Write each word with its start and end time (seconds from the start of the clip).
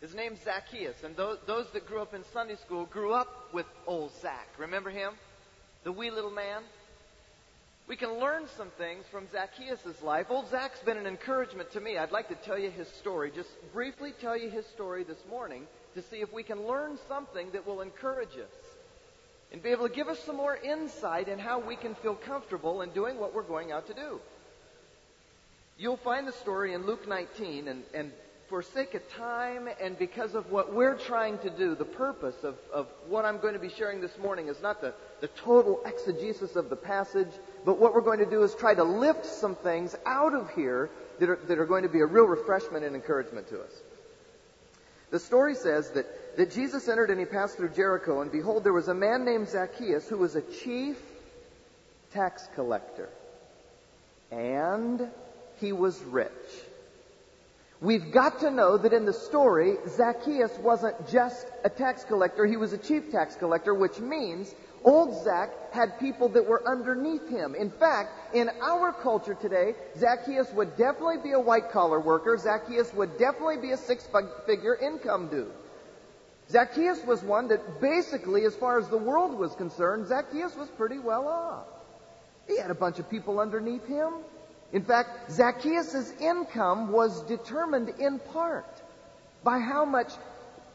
His 0.00 0.14
name's 0.14 0.40
Zacchaeus, 0.42 1.04
and 1.04 1.14
those, 1.14 1.38
those 1.46 1.66
that 1.74 1.86
grew 1.86 2.00
up 2.00 2.14
in 2.14 2.24
Sunday 2.32 2.56
school 2.56 2.86
grew 2.86 3.12
up 3.12 3.52
with 3.52 3.66
old 3.86 4.12
Zach. 4.22 4.48
Remember 4.58 4.88
him? 4.88 5.12
The 5.84 5.92
wee 5.92 6.10
little 6.10 6.30
man? 6.30 6.62
We 7.86 7.96
can 7.96 8.18
learn 8.18 8.46
some 8.56 8.70
things 8.78 9.04
from 9.10 9.26
Zacchaeus' 9.30 10.00
life. 10.02 10.26
Old 10.30 10.48
Zach's 10.48 10.80
been 10.80 10.96
an 10.96 11.06
encouragement 11.06 11.72
to 11.72 11.80
me. 11.80 11.98
I'd 11.98 12.12
like 12.12 12.28
to 12.28 12.34
tell 12.36 12.58
you 12.58 12.70
his 12.70 12.88
story, 12.88 13.30
just 13.34 13.50
briefly 13.74 14.14
tell 14.20 14.36
you 14.38 14.48
his 14.48 14.64
story 14.66 15.02
this 15.02 15.22
morning 15.28 15.66
to 15.94 16.02
see 16.02 16.18
if 16.18 16.32
we 16.32 16.44
can 16.44 16.66
learn 16.66 16.98
something 17.08 17.50
that 17.50 17.66
will 17.66 17.82
encourage 17.82 18.36
us 18.38 18.70
and 19.52 19.62
be 19.62 19.70
able 19.70 19.88
to 19.88 19.94
give 19.94 20.08
us 20.08 20.20
some 20.20 20.36
more 20.36 20.56
insight 20.56 21.28
in 21.28 21.38
how 21.38 21.58
we 21.58 21.76
can 21.76 21.94
feel 21.96 22.14
comfortable 22.14 22.82
in 22.82 22.90
doing 22.90 23.18
what 23.18 23.34
we're 23.34 23.42
going 23.42 23.72
out 23.72 23.88
to 23.88 23.94
do. 23.94 24.20
You'll 25.76 25.96
find 25.96 26.26
the 26.26 26.32
story 26.32 26.72
in 26.72 26.86
Luke 26.86 27.08
19, 27.08 27.66
and, 27.66 27.82
and 27.92 28.12
for 28.50 28.62
sake 28.62 28.94
of 28.94 29.12
time 29.12 29.68
and 29.80 29.96
because 29.96 30.34
of 30.34 30.50
what 30.50 30.74
we're 30.74 30.96
trying 30.96 31.38
to 31.38 31.50
do, 31.50 31.76
the 31.76 31.84
purpose 31.84 32.42
of, 32.42 32.56
of 32.74 32.88
what 33.08 33.24
I'm 33.24 33.38
going 33.38 33.54
to 33.54 33.60
be 33.60 33.68
sharing 33.68 34.00
this 34.00 34.18
morning 34.18 34.48
is 34.48 34.60
not 34.60 34.80
the, 34.80 34.92
the 35.20 35.28
total 35.28 35.80
exegesis 35.86 36.56
of 36.56 36.68
the 36.68 36.74
passage, 36.74 37.30
but 37.64 37.78
what 37.78 37.94
we're 37.94 38.00
going 38.00 38.18
to 38.18 38.28
do 38.28 38.42
is 38.42 38.52
try 38.56 38.74
to 38.74 38.82
lift 38.82 39.24
some 39.24 39.54
things 39.54 39.94
out 40.04 40.34
of 40.34 40.50
here 40.50 40.90
that 41.20 41.30
are, 41.30 41.38
that 41.46 41.60
are 41.60 41.64
going 41.64 41.84
to 41.84 41.88
be 41.88 42.00
a 42.00 42.06
real 42.06 42.24
refreshment 42.24 42.84
and 42.84 42.96
encouragement 42.96 43.48
to 43.50 43.60
us. 43.60 43.70
The 45.12 45.20
story 45.20 45.54
says 45.54 45.92
that, 45.92 46.36
that 46.36 46.50
Jesus 46.50 46.88
entered 46.88 47.10
and 47.10 47.20
he 47.20 47.26
passed 47.26 47.56
through 47.56 47.70
Jericho, 47.70 48.20
and 48.20 48.32
behold, 48.32 48.64
there 48.64 48.72
was 48.72 48.88
a 48.88 48.94
man 48.94 49.24
named 49.24 49.48
Zacchaeus 49.48 50.08
who 50.08 50.18
was 50.18 50.34
a 50.34 50.42
chief 50.42 51.00
tax 52.12 52.48
collector. 52.56 53.10
And 54.32 55.08
he 55.60 55.70
was 55.72 56.02
rich. 56.02 56.30
We've 57.80 58.12
got 58.12 58.40
to 58.40 58.50
know 58.50 58.76
that 58.76 58.92
in 58.92 59.06
the 59.06 59.12
story, 59.12 59.76
Zacchaeus 59.88 60.52
wasn't 60.58 61.08
just 61.08 61.46
a 61.64 61.70
tax 61.70 62.04
collector, 62.04 62.44
he 62.44 62.58
was 62.58 62.74
a 62.74 62.78
chief 62.78 63.10
tax 63.10 63.36
collector, 63.36 63.72
which 63.72 63.98
means 63.98 64.54
Old 64.84 65.24
Zac 65.24 65.72
had 65.72 65.98
people 65.98 66.28
that 66.30 66.46
were 66.46 66.66
underneath 66.68 67.26
him. 67.28 67.54
In 67.54 67.70
fact, 67.70 68.34
in 68.34 68.50
our 68.62 68.92
culture 68.92 69.34
today, 69.34 69.74
Zacchaeus 69.96 70.50
would 70.52 70.76
definitely 70.76 71.18
be 71.22 71.32
a 71.32 71.40
white 71.40 71.70
collar 71.70 72.00
worker. 72.00 72.36
Zacchaeus 72.36 72.92
would 72.92 73.18
definitely 73.18 73.58
be 73.58 73.72
a 73.72 73.76
six 73.78 74.06
figure 74.46 74.76
income 74.76 75.28
dude. 75.28 75.52
Zacchaeus 76.50 77.02
was 77.04 77.22
one 77.22 77.48
that 77.48 77.80
basically, 77.80 78.44
as 78.44 78.54
far 78.56 78.78
as 78.78 78.88
the 78.88 78.98
world 78.98 79.38
was 79.38 79.54
concerned, 79.54 80.06
Zacchaeus 80.08 80.56
was 80.56 80.68
pretty 80.70 80.98
well 80.98 81.28
off. 81.28 81.66
He 82.48 82.58
had 82.58 82.70
a 82.70 82.74
bunch 82.74 82.98
of 82.98 83.08
people 83.08 83.38
underneath 83.38 83.86
him. 83.86 84.12
In 84.72 84.82
fact, 84.82 85.32
Zacchaeus' 85.32 86.12
income 86.20 86.92
was 86.92 87.22
determined 87.22 87.88
in 87.98 88.18
part 88.18 88.82
by 89.42 89.58
how 89.58 89.84
much 89.84 90.12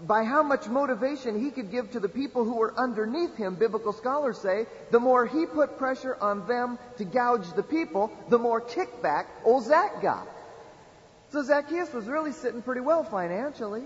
by 0.01 0.25
how 0.25 0.43
much 0.43 0.67
motivation 0.67 1.39
he 1.39 1.51
could 1.51 1.71
give 1.71 1.91
to 1.91 2.01
the 2.01 2.09
people 2.09 2.43
who 2.43 2.57
were 2.57 2.73
underneath 2.77 3.35
him, 3.37 3.55
biblical 3.55 3.93
scholars 3.93 4.37
say, 4.37 4.65
the 4.91 4.99
more 4.99 5.25
he 5.25 5.45
put 5.45 5.77
pressure 5.77 6.17
on 6.19 6.45
them 6.47 6.77
to 6.97 7.05
gouge 7.05 7.53
the 7.53 7.63
people, 7.63 8.11
the 8.29 8.37
more 8.37 8.59
kickback 8.59 9.27
old 9.45 9.63
Zach 9.63 10.01
got. 10.01 10.27
So 11.29 11.43
Zacchaeus 11.43 11.93
was 11.93 12.05
really 12.07 12.33
sitting 12.33 12.61
pretty 12.61 12.81
well 12.81 13.05
financially. 13.05 13.83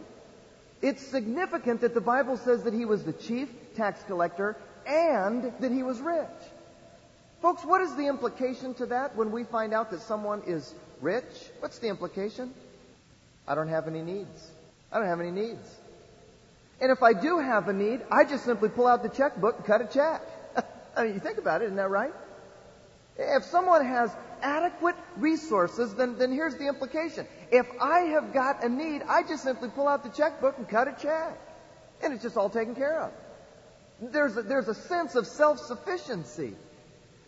It's 0.81 1.05
significant 1.05 1.81
that 1.81 1.93
the 1.93 2.01
Bible 2.01 2.37
says 2.37 2.63
that 2.63 2.73
he 2.73 2.85
was 2.85 3.03
the 3.03 3.13
chief 3.13 3.49
tax 3.75 4.01
collector 4.03 4.55
and 4.87 5.53
that 5.59 5.71
he 5.71 5.83
was 5.83 5.99
rich. 5.99 6.27
Folks, 7.41 7.63
what 7.63 7.81
is 7.81 7.95
the 7.95 8.07
implication 8.07 8.73
to 8.75 8.85
that 8.87 9.15
when 9.15 9.31
we 9.31 9.45
find 9.45 9.73
out 9.73 9.91
that 9.91 10.01
someone 10.01 10.41
is 10.45 10.73
rich? 10.99 11.23
What's 11.59 11.79
the 11.79 11.87
implication? 11.87 12.53
I 13.47 13.55
don't 13.55 13.69
have 13.69 13.87
any 13.87 14.01
needs. 14.01 14.51
I 14.91 14.99
don't 14.99 15.07
have 15.07 15.21
any 15.21 15.31
needs. 15.31 15.75
And 16.81 16.91
if 16.91 17.01
I 17.01 17.13
do 17.13 17.39
have 17.39 17.69
a 17.69 17.73
need, 17.73 18.01
I 18.11 18.25
just 18.25 18.43
simply 18.43 18.69
pull 18.69 18.87
out 18.87 19.03
the 19.03 19.09
checkbook 19.09 19.57
and 19.57 19.65
cut 19.65 19.81
a 19.81 19.87
check. 19.87 20.21
I 20.97 21.05
mean, 21.05 21.13
you 21.13 21.19
think 21.19 21.37
about 21.37 21.61
it, 21.61 21.65
isn't 21.65 21.77
that 21.77 21.89
right? 21.89 22.13
If 23.17 23.43
someone 23.45 23.85
has 23.85 24.13
adequate 24.41 24.95
resources, 25.17 25.93
then, 25.95 26.17
then 26.17 26.31
here's 26.31 26.55
the 26.55 26.67
implication. 26.67 27.25
If 27.51 27.67
I 27.81 27.99
have 28.11 28.33
got 28.33 28.63
a 28.63 28.69
need, 28.69 29.01
I 29.07 29.23
just 29.23 29.43
simply 29.43 29.69
pull 29.69 29.87
out 29.87 30.03
the 30.03 30.09
checkbook 30.09 30.57
and 30.57 30.67
cut 30.67 30.87
a 30.87 30.95
check. 31.01 31.37
And 32.01 32.13
it's 32.13 32.23
just 32.23 32.37
all 32.37 32.49
taken 32.49 32.75
care 32.75 33.01
of. 33.01 33.11
There's 34.01 34.37
a, 34.37 34.41
there's 34.41 34.67
a 34.67 34.75
sense 34.75 35.15
of 35.15 35.27
self-sufficiency. 35.27 36.55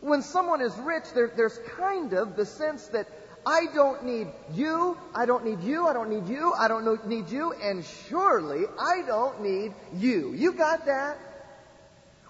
When 0.02 0.24
someone 0.24 0.62
is 0.62 0.76
rich, 0.78 1.06
there, 1.14 1.32
there's 1.36 1.58
kind 1.78 2.14
of 2.14 2.36
the 2.36 2.46
sense 2.46 2.88
that 2.88 3.08
I 3.46 3.68
don't 3.74 4.04
need 4.04 4.28
you. 4.54 4.98
I 5.16 5.26
don't 5.26 5.46
need 5.46 5.62
you. 5.62 5.88
I 5.88 5.94
don't 5.94 6.10
need 6.10 6.28
you. 6.28 6.54
I 6.54 6.68
don't 6.68 7.08
need 7.08 7.30
you. 7.30 7.54
And 7.54 7.86
surely 8.10 8.66
I 8.80 9.04
don't 9.06 9.42
need 9.42 9.74
you. 9.96 10.34
You 10.34 10.54
got 10.54 10.86
that? 10.86 11.18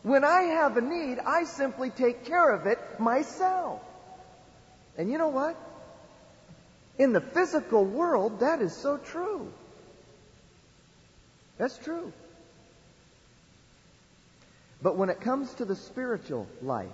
When 0.03 0.23
I 0.23 0.41
have 0.43 0.77
a 0.77 0.81
need, 0.81 1.19
I 1.19 1.43
simply 1.43 1.89
take 1.91 2.25
care 2.25 2.49
of 2.49 2.65
it 2.65 2.79
myself. 2.99 3.81
And 4.97 5.11
you 5.11 5.17
know 5.17 5.29
what? 5.29 5.55
In 6.97 7.13
the 7.13 7.21
physical 7.21 7.85
world, 7.85 8.39
that 8.39 8.61
is 8.61 8.75
so 8.75 8.97
true. 8.97 9.51
That's 11.57 11.77
true. 11.77 12.11
But 14.81 14.97
when 14.97 15.09
it 15.09 15.21
comes 15.21 15.53
to 15.55 15.65
the 15.65 15.75
spiritual 15.75 16.47
life, 16.61 16.89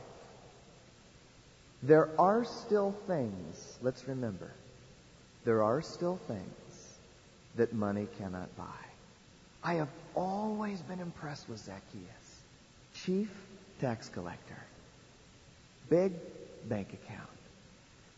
there 1.84 2.10
are 2.20 2.44
still 2.44 2.96
things, 3.06 3.78
let's 3.82 4.08
remember, 4.08 4.52
there 5.46 5.64
are 5.64 5.82
still 5.82 6.18
things 6.28 6.98
that 7.56 7.74
money 7.74 8.08
cannot 8.18 8.56
buy. 8.58 8.64
I 9.64 9.76
have 9.76 9.90
always 10.16 10.82
been 10.82 11.00
impressed 11.00 11.50
with 11.50 11.60
Zacchaeus. 11.60 12.42
Chief 13.06 13.30
tax 13.80 14.10
collector. 14.10 14.58
Big 15.90 16.14
bank 16.68 16.94
account. 16.94 17.30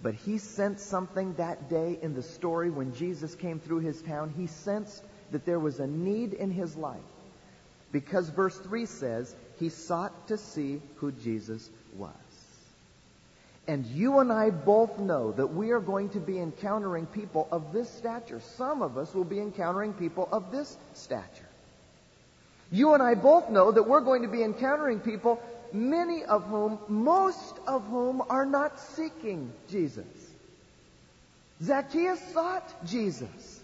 But 0.01 0.13
he 0.13 0.37
sensed 0.37 0.87
something 0.87 1.33
that 1.33 1.69
day 1.69 1.99
in 2.01 2.13
the 2.13 2.23
story 2.23 2.69
when 2.69 2.93
Jesus 2.95 3.35
came 3.35 3.59
through 3.59 3.79
his 3.79 4.01
town. 4.01 4.33
He 4.37 4.47
sensed 4.47 5.03
that 5.31 5.45
there 5.45 5.59
was 5.59 5.79
a 5.79 5.87
need 5.87 6.33
in 6.33 6.51
his 6.51 6.75
life. 6.75 6.99
Because 7.91 8.29
verse 8.29 8.57
3 8.57 8.85
says, 8.85 9.35
he 9.59 9.69
sought 9.69 10.27
to 10.27 10.37
see 10.37 10.81
who 10.97 11.11
Jesus 11.11 11.69
was. 11.97 12.13
And 13.67 13.85
you 13.85 14.19
and 14.19 14.31
I 14.31 14.49
both 14.49 14.97
know 14.97 15.31
that 15.33 15.47
we 15.47 15.71
are 15.71 15.79
going 15.79 16.09
to 16.09 16.19
be 16.19 16.39
encountering 16.39 17.05
people 17.05 17.47
of 17.51 17.71
this 17.71 17.89
stature. 17.89 18.39
Some 18.39 18.81
of 18.81 18.97
us 18.97 19.13
will 19.13 19.23
be 19.23 19.39
encountering 19.39 19.93
people 19.93 20.27
of 20.31 20.51
this 20.51 20.75
stature. 20.93 21.49
You 22.71 22.93
and 22.93 23.03
I 23.03 23.15
both 23.15 23.49
know 23.49 23.71
that 23.71 23.83
we're 23.83 24.01
going 24.01 24.23
to 24.23 24.27
be 24.27 24.43
encountering 24.43 24.99
people, 24.99 25.41
many 25.73 26.23
of 26.23 26.43
whom, 26.45 26.79
most 26.87 27.59
of 27.67 27.85
whom, 27.87 28.23
are 28.29 28.45
not 28.45 28.79
seeking 28.79 29.51
Jesus. 29.69 30.05
Zacchaeus 31.61 32.21
sought 32.33 32.85
Jesus. 32.85 33.58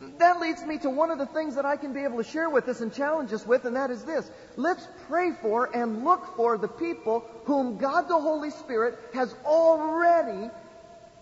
That 0.00 0.40
leads 0.40 0.62
me 0.64 0.78
to 0.78 0.90
one 0.90 1.10
of 1.10 1.18
the 1.18 1.26
things 1.26 1.56
that 1.56 1.64
I 1.64 1.76
can 1.76 1.92
be 1.92 2.04
able 2.04 2.18
to 2.18 2.28
share 2.28 2.48
with 2.48 2.68
us 2.68 2.80
and 2.80 2.94
challenge 2.94 3.32
us 3.32 3.44
with, 3.44 3.64
and 3.64 3.74
that 3.74 3.90
is 3.90 4.04
this. 4.04 4.30
Let's 4.56 4.86
pray 5.08 5.32
for 5.42 5.74
and 5.76 6.04
look 6.04 6.36
for 6.36 6.56
the 6.56 6.68
people 6.68 7.24
whom 7.44 7.78
God 7.78 8.08
the 8.08 8.18
Holy 8.18 8.50
Spirit 8.50 8.96
has 9.12 9.34
already 9.44 10.50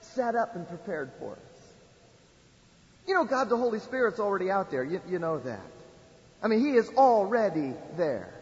set 0.00 0.34
up 0.34 0.56
and 0.56 0.68
prepared 0.68 1.10
for 1.18 1.32
us. 1.32 1.38
You 3.06 3.14
know, 3.14 3.24
God 3.24 3.48
the 3.48 3.56
Holy 3.56 3.78
Spirit's 3.78 4.20
already 4.20 4.50
out 4.50 4.70
there. 4.70 4.84
You, 4.84 5.00
you 5.08 5.18
know 5.18 5.38
that. 5.38 5.60
I 6.42 6.48
mean, 6.48 6.60
He 6.60 6.72
is 6.72 6.88
already 6.90 7.72
there. 7.96 8.35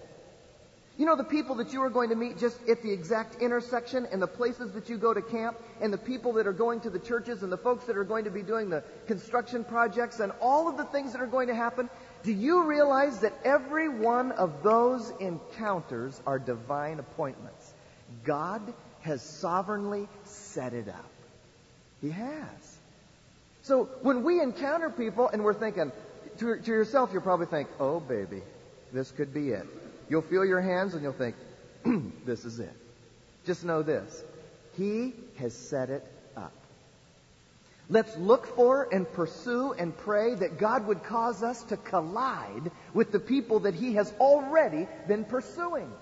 You 0.96 1.06
know 1.06 1.16
the 1.16 1.24
people 1.24 1.56
that 1.56 1.72
you 1.72 1.82
are 1.82 1.90
going 1.90 2.10
to 2.10 2.14
meet 2.14 2.38
just 2.38 2.56
at 2.68 2.82
the 2.82 2.92
exact 2.92 3.42
intersection 3.42 4.06
and 4.12 4.22
the 4.22 4.28
places 4.28 4.70
that 4.72 4.88
you 4.88 4.96
go 4.96 5.12
to 5.12 5.20
camp 5.20 5.58
and 5.80 5.92
the 5.92 5.98
people 5.98 6.34
that 6.34 6.46
are 6.46 6.52
going 6.52 6.80
to 6.82 6.90
the 6.90 7.00
churches 7.00 7.42
and 7.42 7.50
the 7.50 7.58
folks 7.58 7.86
that 7.86 7.96
are 7.96 8.04
going 8.04 8.24
to 8.24 8.30
be 8.30 8.42
doing 8.42 8.70
the 8.70 8.84
construction 9.08 9.64
projects 9.64 10.20
and 10.20 10.30
all 10.40 10.68
of 10.68 10.76
the 10.76 10.84
things 10.84 11.12
that 11.12 11.20
are 11.20 11.26
going 11.26 11.48
to 11.48 11.54
happen. 11.54 11.90
Do 12.22 12.32
you 12.32 12.62
realize 12.62 13.18
that 13.20 13.32
every 13.44 13.88
one 13.88 14.30
of 14.32 14.62
those 14.62 15.12
encounters 15.18 16.20
are 16.28 16.38
divine 16.38 17.00
appointments? 17.00 17.72
God 18.22 18.62
has 19.00 19.20
sovereignly 19.20 20.08
set 20.22 20.74
it 20.74 20.88
up. 20.88 21.10
He 22.00 22.10
has. 22.10 22.78
So 23.62 23.88
when 24.02 24.22
we 24.22 24.40
encounter 24.40 24.90
people 24.90 25.28
and 25.28 25.42
we're 25.42 25.54
thinking, 25.54 25.90
to, 26.38 26.60
to 26.60 26.70
yourself, 26.70 27.10
you'll 27.12 27.22
probably 27.22 27.46
think, 27.46 27.68
oh 27.80 27.98
baby, 27.98 28.42
this 28.92 29.10
could 29.10 29.34
be 29.34 29.50
it. 29.50 29.66
You'll 30.08 30.22
feel 30.22 30.44
your 30.44 30.60
hands 30.60 30.94
and 30.94 31.02
you'll 31.02 31.12
think, 31.12 31.36
this 32.26 32.44
is 32.44 32.60
it. 32.60 32.72
Just 33.44 33.64
know 33.64 33.82
this. 33.82 34.22
He 34.76 35.14
has 35.36 35.54
set 35.54 35.90
it 35.90 36.06
up. 36.36 36.52
Let's 37.88 38.16
look 38.16 38.46
for 38.56 38.88
and 38.90 39.10
pursue 39.10 39.72
and 39.72 39.96
pray 39.96 40.34
that 40.34 40.58
God 40.58 40.86
would 40.86 41.02
cause 41.04 41.42
us 41.42 41.62
to 41.64 41.76
collide 41.76 42.70
with 42.94 43.12
the 43.12 43.20
people 43.20 43.60
that 43.60 43.74
He 43.74 43.94
has 43.94 44.12
already 44.18 44.88
been 45.06 45.24
pursuing. 45.24 45.92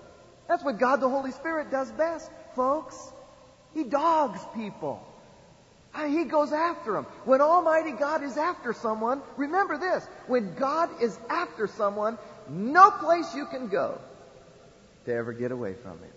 That's 0.47 0.63
what 0.63 0.79
God 0.79 1.01
the 1.01 1.09
Holy 1.09 1.31
Spirit 1.31 1.71
does 1.71 1.91
best, 1.91 2.31
folks. 2.55 3.11
He 3.73 3.83
dogs 3.83 4.39
people. 4.55 5.05
He 6.07 6.23
goes 6.25 6.51
after 6.51 6.93
them. 6.93 7.05
When 7.25 7.41
Almighty 7.41 7.91
God 7.91 8.23
is 8.23 8.35
after 8.35 8.73
someone, 8.73 9.21
remember 9.37 9.77
this. 9.77 10.03
When 10.27 10.55
God 10.55 10.89
is 11.01 11.17
after 11.29 11.67
someone, 11.67 12.17
no 12.49 12.91
place 12.91 13.33
you 13.35 13.45
can 13.45 13.67
go 13.67 13.99
to 15.05 15.13
ever 15.13 15.33
get 15.33 15.51
away 15.51 15.73
from 15.73 15.99
him. 15.99 16.11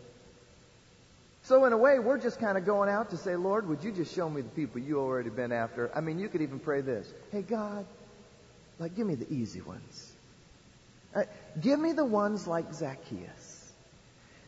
So 1.43 1.65
in 1.65 1.73
a 1.73 1.77
way, 1.77 2.01
we're 2.01 2.19
just 2.19 2.41
kind 2.41 2.59
of 2.59 2.67
going 2.67 2.89
out 2.89 3.11
to 3.11 3.17
say, 3.17 3.37
Lord, 3.37 3.69
would 3.69 3.85
you 3.85 3.93
just 3.93 4.15
show 4.15 4.29
me 4.29 4.43
the 4.43 4.49
people 4.49 4.81
you 4.81 4.99
already 4.99 5.31
been 5.31 5.53
after? 5.53 5.91
I 5.95 6.01
mean, 6.01 6.19
you 6.19 6.29
could 6.29 6.43
even 6.43 6.59
pray 6.59 6.81
this. 6.81 7.13
Hey, 7.31 7.43
God, 7.43 7.87
like, 8.81 8.97
give 8.97 9.07
me 9.07 9.15
the 9.15 9.33
easy 9.33 9.61
ones. 9.61 10.13
Uh, 11.15 11.23
give 11.61 11.79
me 11.79 11.93
the 11.93 12.05
ones 12.05 12.49
like 12.49 12.75
Zacchaeus. 12.75 13.73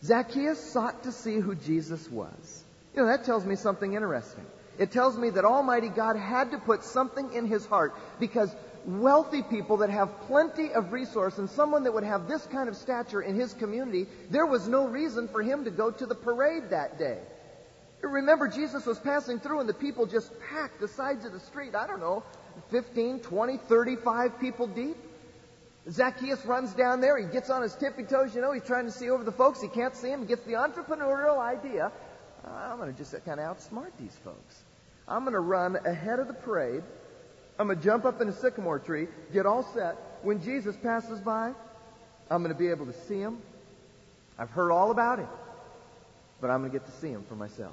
Zacchaeus 0.03 0.59
sought 0.59 1.05
to 1.05 1.13
see 1.13 1.39
who 1.39 1.55
Jesus 1.55 2.11
was. 2.11 2.65
You 2.95 3.03
know, 3.03 3.09
that 3.09 3.25
tells 3.25 3.45
me 3.45 3.55
something 3.55 3.95
interesting. 3.95 4.45
It 4.79 4.91
tells 4.91 5.17
me 5.17 5.31
that 5.31 5.45
Almighty 5.45 5.89
God 5.89 6.17
had 6.17 6.51
to 6.51 6.59
put 6.59 6.85
something 6.85 7.33
in 7.33 7.47
his 7.47 7.65
heart 7.67 7.95
because 8.21 8.55
wealthy 8.89 9.43
people 9.43 9.77
that 9.77 9.91
have 9.91 10.23
plenty 10.23 10.73
of 10.73 10.93
resource 10.93 11.37
and 11.37 11.49
someone 11.51 11.85
that 11.85 11.93
would 11.93 12.05
have 12.05 12.27
this 12.27 12.47
kind 12.47 12.71
of 12.71 12.77
stature 12.77 13.21
in 13.21 13.35
his 13.35 13.53
community, 13.53 14.07
there 14.31 14.47
was 14.47 14.67
no 14.67 14.87
reason 14.87 15.29
for 15.29 15.43
him 15.43 15.65
to 15.65 15.71
go 15.71 15.91
to 15.91 16.07
the 16.07 16.15
parade 16.15 16.71
that 16.71 16.99
day. 16.99 17.19
Remember, 18.01 18.49
Jesus 18.49 18.87
was 18.87 18.99
passing 18.99 19.41
through 19.41 19.61
and 19.61 19.69
the 19.69 19.75
people 19.75 20.07
just 20.07 20.33
packed 20.41 20.81
the 20.81 20.89
sides 20.89 21.27
of 21.27 21.33
the 21.33 21.41
street. 21.41 21.75
I 21.75 21.87
don't 21.87 22.01
know, 22.01 22.23
15, 22.71 23.21
20, 23.21 23.57
35 23.59 24.41
people 24.41 24.67
deep. 24.67 24.97
Zacchaeus 25.91 26.45
runs 26.47 26.73
down 26.73 27.01
there. 27.01 27.19
He 27.19 27.27
gets 27.27 27.51
on 27.51 27.63
his 27.63 27.75
tippy 27.75 28.05
toes. 28.05 28.35
You 28.35 28.41
know, 28.41 28.53
he's 28.53 28.65
trying 28.65 28.87
to 28.87 28.93
see 28.93 29.11
over 29.11 29.25
the 29.25 29.33
folks. 29.33 29.61
He 29.61 29.69
can't 29.69 29.95
see 29.95 30.09
them. 30.09 30.21
He 30.21 30.27
gets 30.27 30.45
the 30.45 30.53
entrepreneurial 30.53 31.39
idea. 31.39 31.93
Ah, 32.45 32.73
I'm 32.73 32.79
going 32.79 32.93
to 32.93 32.97
just 32.97 33.13
kind 33.25 33.41
of 33.41 33.57
outsmart 33.57 33.91
these 33.99 34.17
folks. 34.25 34.63
I'm 35.07 35.23
going 35.25 35.33
to 35.33 35.41
run 35.41 35.77
ahead 35.77 36.21
of 36.21 36.29
the 36.29 36.35
parade 36.35 36.83
I'm 37.59 37.67
going 37.67 37.79
to 37.79 37.85
jump 37.85 38.05
up 38.05 38.21
in 38.21 38.29
a 38.29 38.33
sycamore 38.33 38.79
tree, 38.79 39.09
get 39.33 39.47
all 39.47 39.65
set. 39.75 39.97
When 40.23 40.43
Jesus 40.43 40.77
passes 40.77 41.21
by, 41.21 41.53
I'm 42.31 42.43
going 42.43 42.55
to 42.55 42.59
be 42.59 42.69
able 42.69 42.87
to 42.87 42.93
see 42.93 43.19
him. 43.19 43.39
I've 44.39 44.51
heard 44.51 44.71
all 44.71 44.91
about 44.91 45.19
him, 45.19 45.29
but 46.41 46.51
I'm 46.51 46.61
going 46.61 46.71
to 46.71 46.79
get 46.79 46.87
to 46.87 46.93
see 47.01 47.09
him 47.09 47.25
for 47.29 47.35
myself. 47.35 47.73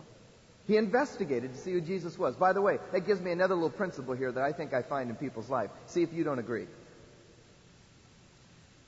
He 0.68 0.78
investigated 0.78 1.54
to 1.54 1.60
see 1.60 1.74
who 1.74 1.82
Jesus 1.82 2.18
was. 2.18 2.36
By 2.36 2.54
the 2.54 2.62
way, 2.62 2.80
that 2.92 3.02
gives 3.02 3.22
me 3.22 3.32
another 3.32 3.54
little 3.54 3.70
principle 3.70 4.16
here 4.16 4.32
that 4.32 4.44
I 4.44 4.52
think 4.52 4.74
I 4.74 4.82
find 4.82 5.12
in 5.12 5.16
people's 5.16 5.50
life. 5.50 5.70
See 5.86 6.02
if 6.02 6.12
you 6.12 6.24
don't 6.24 6.40
agree. 6.40 6.66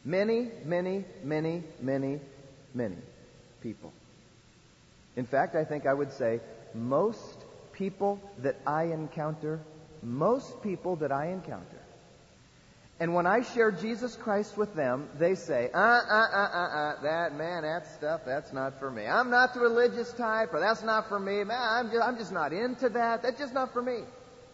Many, 0.03 0.49
many, 0.65 1.05
many, 1.23 1.63
many, 1.79 2.19
many 2.73 2.95
people. 3.61 3.93
In 5.15 5.27
fact, 5.27 5.55
I 5.55 5.65
think 5.65 5.85
I 5.85 5.93
would 5.93 6.13
say 6.13 6.39
most 6.73 7.37
people 7.73 8.19
that 8.39 8.55
I 8.65 8.85
encounter 8.85 9.59
most 10.07 10.61
people 10.61 10.95
that 10.97 11.11
I 11.11 11.27
encounter. 11.27 11.81
And 12.99 13.13
when 13.13 13.27
I 13.27 13.41
share 13.41 13.71
Jesus 13.71 14.15
Christ 14.15 14.57
with 14.57 14.73
them, 14.73 15.07
they 15.19 15.35
say, 15.35 15.69
uh, 15.71 15.77
uh, 15.77 15.81
uh, 15.81 16.49
uh, 16.53 16.67
uh, 16.67 17.01
that, 17.03 17.35
man, 17.35 17.61
that 17.61 17.85
stuff, 17.93 18.21
that's 18.25 18.51
not 18.51 18.79
for 18.79 18.89
me. 18.89 19.05
I'm 19.05 19.29
not 19.29 19.53
the 19.53 19.59
religious 19.59 20.11
type, 20.13 20.51
or 20.51 20.59
that's 20.59 20.81
not 20.81 21.07
for 21.07 21.19
me. 21.19 21.43
Man, 21.43 21.57
I'm 21.61 21.91
just, 21.91 22.03
I'm 22.03 22.17
just 22.17 22.31
not 22.31 22.53
into 22.53 22.89
that. 22.89 23.21
That's 23.21 23.37
just 23.37 23.53
not 23.53 23.71
for 23.71 23.83
me. 23.83 23.99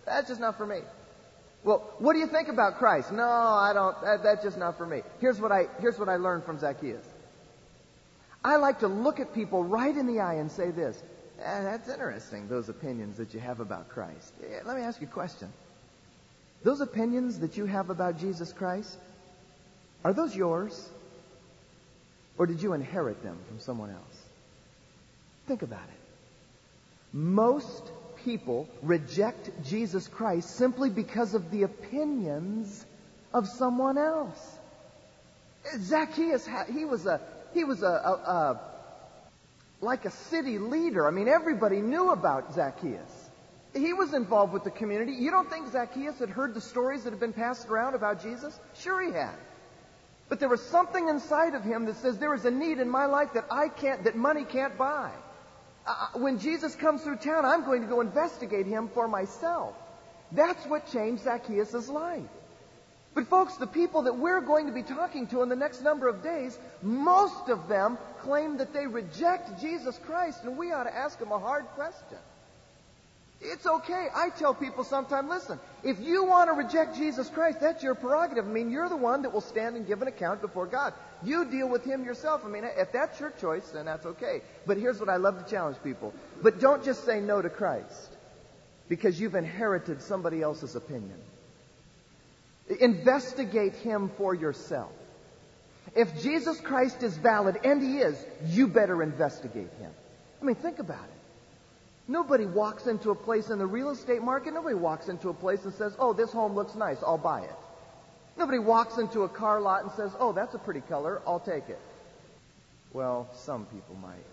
That's 0.06 0.28
just 0.28 0.42
not 0.42 0.58
for 0.58 0.66
me. 0.66 0.80
Well, 1.64 1.90
what 2.00 2.14
do 2.14 2.20
you 2.20 2.28
think 2.28 2.50
about 2.50 2.80
Christ? 2.80 3.14
No, 3.14 3.24
I 3.24 3.72
don't, 3.74 4.02
that, 4.02 4.24
that's 4.24 4.44
just 4.44 4.58
not 4.58 4.78
for 4.78 4.86
me. 4.86 5.04
Here's 5.22 5.40
what 5.40 5.54
I, 5.54 5.68
here's 5.80 5.98
what 5.98 6.10
I 6.10 6.18
learned 6.18 6.44
from 6.44 6.60
Zacchaeus. 6.60 7.06
I 8.44 8.58
like 8.58 8.80
to 8.80 8.90
look 8.90 9.22
at 9.22 9.34
people 9.34 9.64
right 9.64 9.96
in 9.96 10.06
the 10.06 10.20
eye 10.20 10.36
and 10.36 10.52
say 10.52 10.72
this, 10.72 11.02
Uh, 11.40 11.64
that's 11.64 11.90
interesting, 11.90 12.48
those 12.48 12.70
opinions 12.70 13.18
that 13.18 13.34
you 13.34 13.40
have 13.40 13.60
about 13.60 13.90
Christ. 13.90 14.34
Uh, 14.42 14.66
let 14.66 14.78
me 14.78 14.84
ask 14.84 15.02
you 15.02 15.08
a 15.08 15.10
question. 15.10 15.52
Those 16.64 16.80
opinions 16.80 17.40
that 17.40 17.58
you 17.58 17.66
have 17.66 17.90
about 17.90 18.20
Jesus 18.20 18.54
Christ, 18.54 18.98
are 20.04 20.14
those 20.14 20.36
yours? 20.36 20.90
Or 22.38 22.46
did 22.46 22.62
you 22.62 22.74
inherit 22.74 23.22
them 23.24 23.38
from 23.48 23.60
someone 23.60 23.90
else? 23.90 24.22
Think 25.48 25.62
about 25.62 25.84
it. 25.84 27.16
Most 27.16 27.84
people 28.24 28.68
reject 28.82 29.50
Jesus 29.66 30.08
Christ 30.08 30.56
simply 30.56 30.90
because 30.90 31.34
of 31.34 31.52
the 31.52 31.64
opinions 31.64 32.86
of 33.34 33.48
someone 33.48 33.98
else. 33.98 34.58
Zacchaeus, 35.80 36.48
he 36.72 36.86
was 36.86 37.06
a, 37.06 37.22
he 37.54 37.64
was 37.64 37.84
a, 37.84 37.88
a, 37.88 38.12
a 38.12 38.73
like 39.84 40.06
a 40.06 40.12
city 40.12 40.58
leader. 40.58 41.08
I 41.08 41.12
mean, 41.12 41.28
everybody 41.28 41.82
knew 41.82 42.12
about 42.12 42.54
Zacchaeus. 42.54 43.30
He 43.74 43.94
was 43.94 44.14
involved 44.14 44.54
with 44.54 44.64
the 44.64 44.72
community. 44.72 45.14
You 45.14 45.32
don't 45.32 45.50
think 45.50 45.72
Zacchaeus 45.72 46.20
had 46.20 46.30
heard 46.30 46.54
the 46.54 46.62
stories 46.62 47.04
that 47.04 47.10
had 47.10 47.20
been 47.20 47.34
passed 47.34 47.68
around 47.68 47.96
about 47.96 48.22
Jesus? 48.22 48.60
Sure 48.76 49.02
he 49.02 49.12
had. 49.12 49.36
But 50.30 50.40
there 50.40 50.50
was 50.50 50.62
something 50.62 51.10
inside 51.10 51.54
of 51.54 51.64
him 51.64 51.86
that 51.86 51.98
says 51.98 52.18
there 52.18 52.34
is 52.34 52.46
a 52.46 52.52
need 52.52 52.80
in 52.80 52.90
my 52.90 53.06
life 53.06 53.34
that 53.34 53.46
I 53.52 53.68
can't, 53.68 54.04
that 54.06 54.16
money 54.16 54.46
can't 54.46 54.78
buy. 54.78 55.12
Uh, 55.86 56.08
when 56.14 56.40
Jesus 56.40 56.76
comes 56.76 57.04
through 57.04 57.18
town, 57.18 57.46
I'm 57.46 57.66
going 57.66 57.82
to 57.82 57.88
go 57.88 58.02
investigate 58.02 58.66
him 58.66 58.90
for 58.94 59.08
myself. 59.08 59.76
That's 60.32 60.66
what 60.66 60.92
changed 60.92 61.24
Zacchaeus' 61.24 61.90
life. 61.90 62.24
But 63.14 63.28
folks, 63.28 63.58
the 63.58 63.68
people 63.68 64.04
that 64.04 64.18
we're 64.18 64.42
going 64.42 64.66
to 64.66 64.72
be 64.72 64.82
talking 64.82 65.28
to 65.28 65.44
in 65.44 65.50
the 65.50 65.56
next 65.56 65.82
number 65.82 66.08
of 66.08 66.24
days, 66.24 66.58
most 66.82 67.50
of 67.50 67.68
them 67.68 67.98
claim 68.22 68.58
that 68.58 68.74
they 68.74 68.88
reject 68.88 69.62
Jesus 69.62 70.00
Christ, 70.06 70.44
and 70.44 70.58
we 70.58 70.72
ought 70.72 70.86
to 70.86 70.96
ask 70.96 71.20
them 71.20 71.32
a 71.32 71.38
hard 71.38 71.66
question. 71.76 72.18
It's 73.40 73.68
okay. 73.68 74.08
I 74.16 74.30
tell 74.30 74.54
people 74.54 74.84
sometimes, 74.84 75.30
listen, 75.30 75.60
if 75.84 76.00
you 76.00 76.24
want 76.24 76.50
to 76.50 76.54
reject 76.54 76.96
Jesus 76.96 77.30
Christ, 77.30 77.60
that's 77.60 77.84
your 77.84 77.94
prerogative. 77.94 78.46
I 78.46 78.50
mean, 78.50 78.72
you're 78.72 78.88
the 78.88 78.96
one 78.96 79.22
that 79.24 79.34
will 79.34 79.42
stand 79.42 79.76
and 79.76 79.86
give 79.86 80.02
an 80.02 80.08
account 80.08 80.42
before 80.42 80.66
God. 80.66 80.94
You 81.24 81.46
deal 81.46 81.68
with 81.68 81.84
Him 81.84 82.06
yourself. 82.06 82.44
I 82.46 82.48
mean, 82.48 82.64
if 82.64 82.92
that's 82.94 83.20
your 83.20 83.32
choice, 83.32 83.70
then 83.70 83.86
that's 83.86 84.06
okay. 84.06 84.42
But 84.66 84.78
here's 84.78 85.00
what 85.00 85.10
I 85.10 85.18
love 85.18 85.44
to 85.44 85.50
challenge 85.50 85.78
people. 85.84 86.14
But 86.42 86.62
don't 86.62 86.84
just 86.86 87.06
say 87.06 87.20
no 87.20 87.42
to 87.42 87.50
Christ 87.50 88.16
because 88.88 89.20
you've 89.20 89.36
inherited 89.36 90.02
somebody 90.02 90.42
else's 90.42 90.76
opinion. 90.76 91.20
Investigate 92.80 93.76
him 93.76 94.10
for 94.18 94.34
yourself. 94.34 94.92
If 95.96 96.22
Jesus 96.22 96.60
Christ 96.60 97.04
is 97.04 97.16
valid, 97.18 97.60
and 97.64 97.82
he 97.82 98.00
is, 98.00 98.24
you 98.46 98.68
better 98.68 99.04
investigate 99.04 99.70
him. 99.80 99.92
I 100.42 100.46
mean, 100.46 100.56
think 100.56 100.80
about 100.80 101.04
it. 101.04 101.24
Nobody 102.08 102.46
walks 102.46 102.88
into 102.88 103.12
a 103.12 103.16
place 103.16 103.50
in 103.50 103.60
the 103.60 103.66
real 103.66 103.90
estate 103.90 104.22
market, 104.22 104.54
nobody 104.54 104.76
walks 104.76 105.08
into 105.08 105.30
a 105.30 105.34
place 105.34 105.64
and 105.64 105.74
says, 105.74 105.96
oh, 106.00 106.14
this 106.14 106.32
home 106.32 106.54
looks 106.54 106.76
nice, 106.76 106.98
I'll 107.02 107.18
buy 107.18 107.42
it. 107.42 107.56
Nobody 108.38 108.60
walks 108.60 108.98
into 108.98 109.22
a 109.22 109.30
car 109.30 109.62
lot 109.62 109.84
and 109.84 109.92
says, 109.94 110.12
oh, 110.20 110.34
that's 110.34 110.54
a 110.54 110.60
pretty 110.60 110.82
color, 110.82 111.22
I'll 111.26 111.40
take 111.40 111.70
it. 111.70 111.80
Well, 112.92 113.30
some 113.34 113.66
people 113.68 113.96
might. 114.02 114.26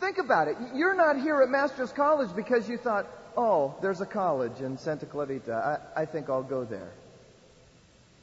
Think 0.00 0.18
about 0.18 0.48
it. 0.48 0.56
You're 0.74 0.94
not 0.94 1.20
here 1.20 1.42
at 1.42 1.48
Master's 1.48 1.92
College 1.92 2.34
because 2.34 2.68
you 2.68 2.78
thought, 2.78 3.06
oh, 3.36 3.74
there's 3.82 4.00
a 4.00 4.06
college 4.06 4.60
in 4.60 4.78
Santa 4.78 5.06
Clarita. 5.06 5.80
I, 5.96 6.02
I 6.02 6.04
think 6.06 6.30
I'll 6.30 6.42
go 6.42 6.64
there. 6.64 6.90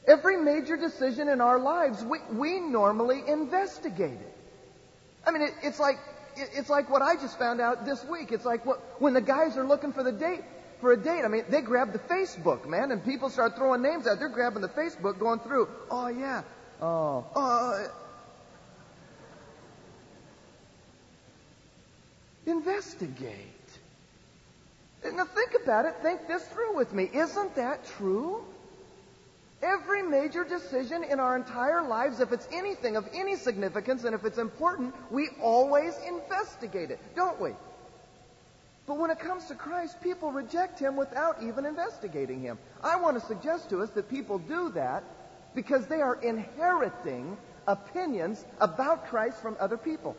Every 0.06 0.36
major 0.36 0.76
decision 0.76 1.28
in 1.28 1.40
our 1.40 1.58
lives, 1.58 2.04
we, 2.04 2.18
we 2.32 2.60
normally 2.60 3.22
investigate 3.26 4.20
it. 4.20 4.36
I 5.26 5.32
mean, 5.32 5.42
it, 5.42 5.54
it's 5.62 5.80
like 5.80 5.98
it, 6.36 6.50
it's 6.54 6.70
like 6.70 6.88
what 6.88 7.02
I 7.02 7.16
just 7.16 7.38
found 7.38 7.60
out 7.60 7.84
this 7.84 8.04
week. 8.04 8.30
It's 8.30 8.44
like 8.44 8.64
what, 8.64 9.00
when 9.00 9.14
the 9.14 9.20
guys 9.20 9.56
are 9.56 9.66
looking 9.66 9.92
for 9.92 10.04
the 10.04 10.12
date 10.12 10.42
for 10.80 10.92
a 10.92 10.96
date. 10.96 11.22
I 11.24 11.28
mean, 11.28 11.44
they 11.48 11.60
grab 11.60 11.92
the 11.92 11.98
Facebook, 11.98 12.68
man, 12.68 12.92
and 12.92 13.04
people 13.04 13.30
start 13.30 13.56
throwing 13.56 13.82
names 13.82 14.06
out. 14.06 14.18
They're 14.18 14.28
grabbing 14.28 14.62
the 14.62 14.68
Facebook, 14.68 15.18
going 15.18 15.40
through. 15.40 15.68
Oh 15.90 16.08
yeah, 16.08 16.42
oh, 16.80 17.24
oh. 17.34 17.34
oh. 17.34 17.86
Investigate. 22.46 23.42
Now 25.04 25.24
think 25.24 25.52
about 25.62 25.84
it. 25.84 25.94
Think 26.02 26.28
this 26.28 26.46
through 26.46 26.76
with 26.76 26.92
me. 26.92 27.10
Isn't 27.12 27.56
that 27.56 27.84
true? 27.98 28.44
Every 29.62 30.02
major 30.02 30.44
decision 30.44 31.02
in 31.02 31.18
our 31.18 31.34
entire 31.34 31.82
lives, 31.82 32.20
if 32.20 32.32
it's 32.32 32.46
anything 32.52 32.96
of 32.96 33.08
any 33.14 33.36
significance 33.36 34.04
and 34.04 34.14
if 34.14 34.24
it's 34.24 34.38
important, 34.38 34.94
we 35.10 35.30
always 35.40 35.96
investigate 36.06 36.90
it, 36.90 37.00
don't 37.14 37.40
we? 37.40 37.52
But 38.86 38.98
when 38.98 39.10
it 39.10 39.18
comes 39.18 39.46
to 39.46 39.54
Christ, 39.54 40.00
people 40.00 40.30
reject 40.30 40.78
him 40.78 40.96
without 40.96 41.42
even 41.42 41.64
investigating 41.64 42.40
him. 42.40 42.58
I 42.82 42.96
want 42.96 43.18
to 43.18 43.26
suggest 43.26 43.70
to 43.70 43.82
us 43.82 43.90
that 43.90 44.08
people 44.08 44.38
do 44.38 44.70
that 44.70 45.02
because 45.54 45.86
they 45.86 46.00
are 46.02 46.14
inheriting 46.14 47.36
opinions 47.66 48.44
about 48.60 49.08
Christ 49.08 49.40
from 49.42 49.56
other 49.58 49.76
people. 49.76 50.16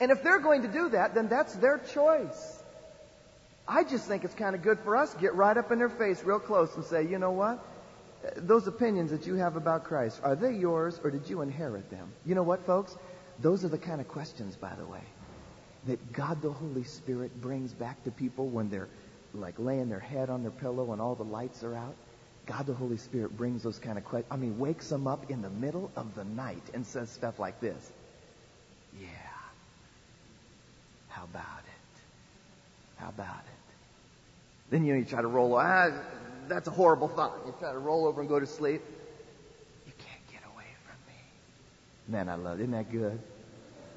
And 0.00 0.10
if 0.10 0.22
they're 0.22 0.38
going 0.38 0.62
to 0.62 0.68
do 0.68 0.90
that, 0.90 1.14
then 1.14 1.28
that's 1.28 1.54
their 1.54 1.78
choice. 1.92 2.62
I 3.66 3.84
just 3.84 4.06
think 4.06 4.24
it's 4.24 4.34
kind 4.34 4.54
of 4.54 4.62
good 4.62 4.78
for 4.78 4.96
us 4.96 5.12
to 5.12 5.20
get 5.20 5.34
right 5.34 5.56
up 5.56 5.70
in 5.72 5.78
their 5.78 5.90
face 5.90 6.22
real 6.22 6.38
close 6.38 6.74
and 6.76 6.84
say, 6.84 7.06
you 7.06 7.18
know 7.18 7.32
what? 7.32 7.62
Those 8.36 8.66
opinions 8.66 9.10
that 9.10 9.26
you 9.26 9.34
have 9.34 9.56
about 9.56 9.84
Christ, 9.84 10.20
are 10.22 10.36
they 10.36 10.52
yours 10.52 11.00
or 11.02 11.10
did 11.10 11.28
you 11.28 11.40
inherit 11.40 11.90
them? 11.90 12.12
You 12.26 12.34
know 12.34 12.42
what, 12.42 12.66
folks? 12.66 12.96
Those 13.40 13.64
are 13.64 13.68
the 13.68 13.78
kind 13.78 14.00
of 14.00 14.08
questions, 14.08 14.56
by 14.56 14.74
the 14.74 14.84
way, 14.84 15.02
that 15.86 16.12
God 16.12 16.42
the 16.42 16.50
Holy 16.50 16.84
Spirit 16.84 17.40
brings 17.40 17.72
back 17.72 18.02
to 18.04 18.10
people 18.10 18.48
when 18.48 18.68
they're 18.70 18.88
like 19.34 19.54
laying 19.58 19.88
their 19.88 20.00
head 20.00 20.30
on 20.30 20.42
their 20.42 20.50
pillow 20.50 20.92
and 20.92 21.00
all 21.00 21.14
the 21.14 21.24
lights 21.24 21.62
are 21.62 21.74
out, 21.74 21.94
God 22.46 22.66
the 22.66 22.74
Holy 22.74 22.96
Spirit 22.96 23.36
brings 23.36 23.62
those 23.62 23.78
kind 23.78 23.98
of 23.98 24.04
questions. 24.04 24.32
I 24.32 24.36
mean, 24.36 24.58
wakes 24.58 24.88
them 24.88 25.06
up 25.06 25.30
in 25.30 25.42
the 25.42 25.50
middle 25.50 25.90
of 25.96 26.14
the 26.14 26.24
night 26.24 26.62
and 26.74 26.86
says 26.86 27.10
stuff 27.10 27.38
like 27.38 27.60
this. 27.60 27.92
Yeah. 28.98 29.06
How 31.08 31.24
about 31.24 31.42
it? 31.42 32.00
How 32.96 33.08
about 33.10 33.40
it? 33.40 33.74
Then 34.70 34.84
you 34.84 34.94
know 34.94 34.98
you 34.98 35.04
try 35.04 35.22
to 35.22 35.28
roll. 35.28 35.56
Ah, 35.56 35.90
that's 36.48 36.68
a 36.68 36.72
horrible 36.72 37.08
thought. 37.08 37.38
You 37.46 37.54
try 37.58 37.72
to 37.72 37.78
roll 37.78 38.06
over 38.06 38.20
and 38.20 38.28
go 38.28 38.40
to 38.40 38.46
sleep. 38.46 38.82
You 39.86 39.92
can't 39.98 40.26
get 40.30 40.40
away 40.54 40.66
from 40.84 40.96
me. 41.06 41.20
Man, 42.08 42.28
I 42.28 42.34
love 42.34 42.58
it. 42.58 42.62
Isn't 42.62 42.72
that 42.72 42.90
good? 42.90 43.20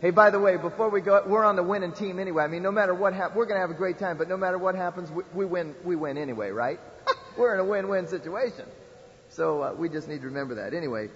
Hey, 0.01 0.09
by 0.09 0.31
the 0.31 0.39
way, 0.39 0.57
before 0.57 0.89
we 0.89 0.99
go, 0.99 1.23
we're 1.27 1.45
on 1.45 1.55
the 1.55 1.63
winning 1.63 1.91
team 1.91 2.17
anyway. 2.17 2.43
I 2.43 2.47
mean, 2.47 2.63
no 2.63 2.71
matter 2.71 2.93
what 2.93 3.13
happens, 3.13 3.37
we're 3.37 3.45
going 3.45 3.57
to 3.57 3.61
have 3.61 3.69
a 3.69 3.75
great 3.75 3.99
time, 3.99 4.17
but 4.17 4.27
no 4.27 4.35
matter 4.35 4.57
what 4.57 4.73
happens, 4.73 5.11
we, 5.11 5.23
we 5.33 5.45
win, 5.45 5.75
we 5.83 5.95
win 5.95 6.17
anyway, 6.17 6.49
right? 6.49 6.79
we're 7.37 7.53
in 7.53 7.59
a 7.59 7.65
win-win 7.65 8.07
situation. 8.07 8.65
So 9.29 9.61
uh, 9.61 9.73
we 9.77 9.89
just 9.89 10.07
need 10.07 10.21
to 10.21 10.27
remember 10.27 10.55
that. 10.55 10.73
Anyway, 10.73 11.09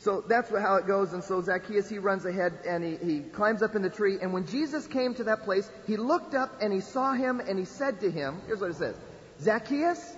so 0.00 0.22
that's 0.26 0.50
how 0.50 0.76
it 0.76 0.86
goes. 0.86 1.12
And 1.12 1.22
so 1.22 1.42
Zacchaeus, 1.42 1.88
he 1.88 1.98
runs 1.98 2.24
ahead 2.24 2.54
and 2.66 2.82
he, 2.82 2.96
he 2.96 3.20
climbs 3.20 3.62
up 3.62 3.76
in 3.76 3.82
the 3.82 3.90
tree. 3.90 4.18
And 4.20 4.32
when 4.32 4.46
Jesus 4.46 4.86
came 4.86 5.14
to 5.14 5.24
that 5.24 5.44
place, 5.44 5.70
he 5.86 5.96
looked 5.96 6.34
up 6.34 6.62
and 6.62 6.72
he 6.72 6.80
saw 6.80 7.12
him 7.12 7.38
and 7.38 7.58
he 7.58 7.66
said 7.66 8.00
to 8.00 8.10
him, 8.10 8.40
here's 8.46 8.60
what 8.60 8.70
it 8.70 8.76
says, 8.76 8.96
Zacchaeus, 9.40 10.16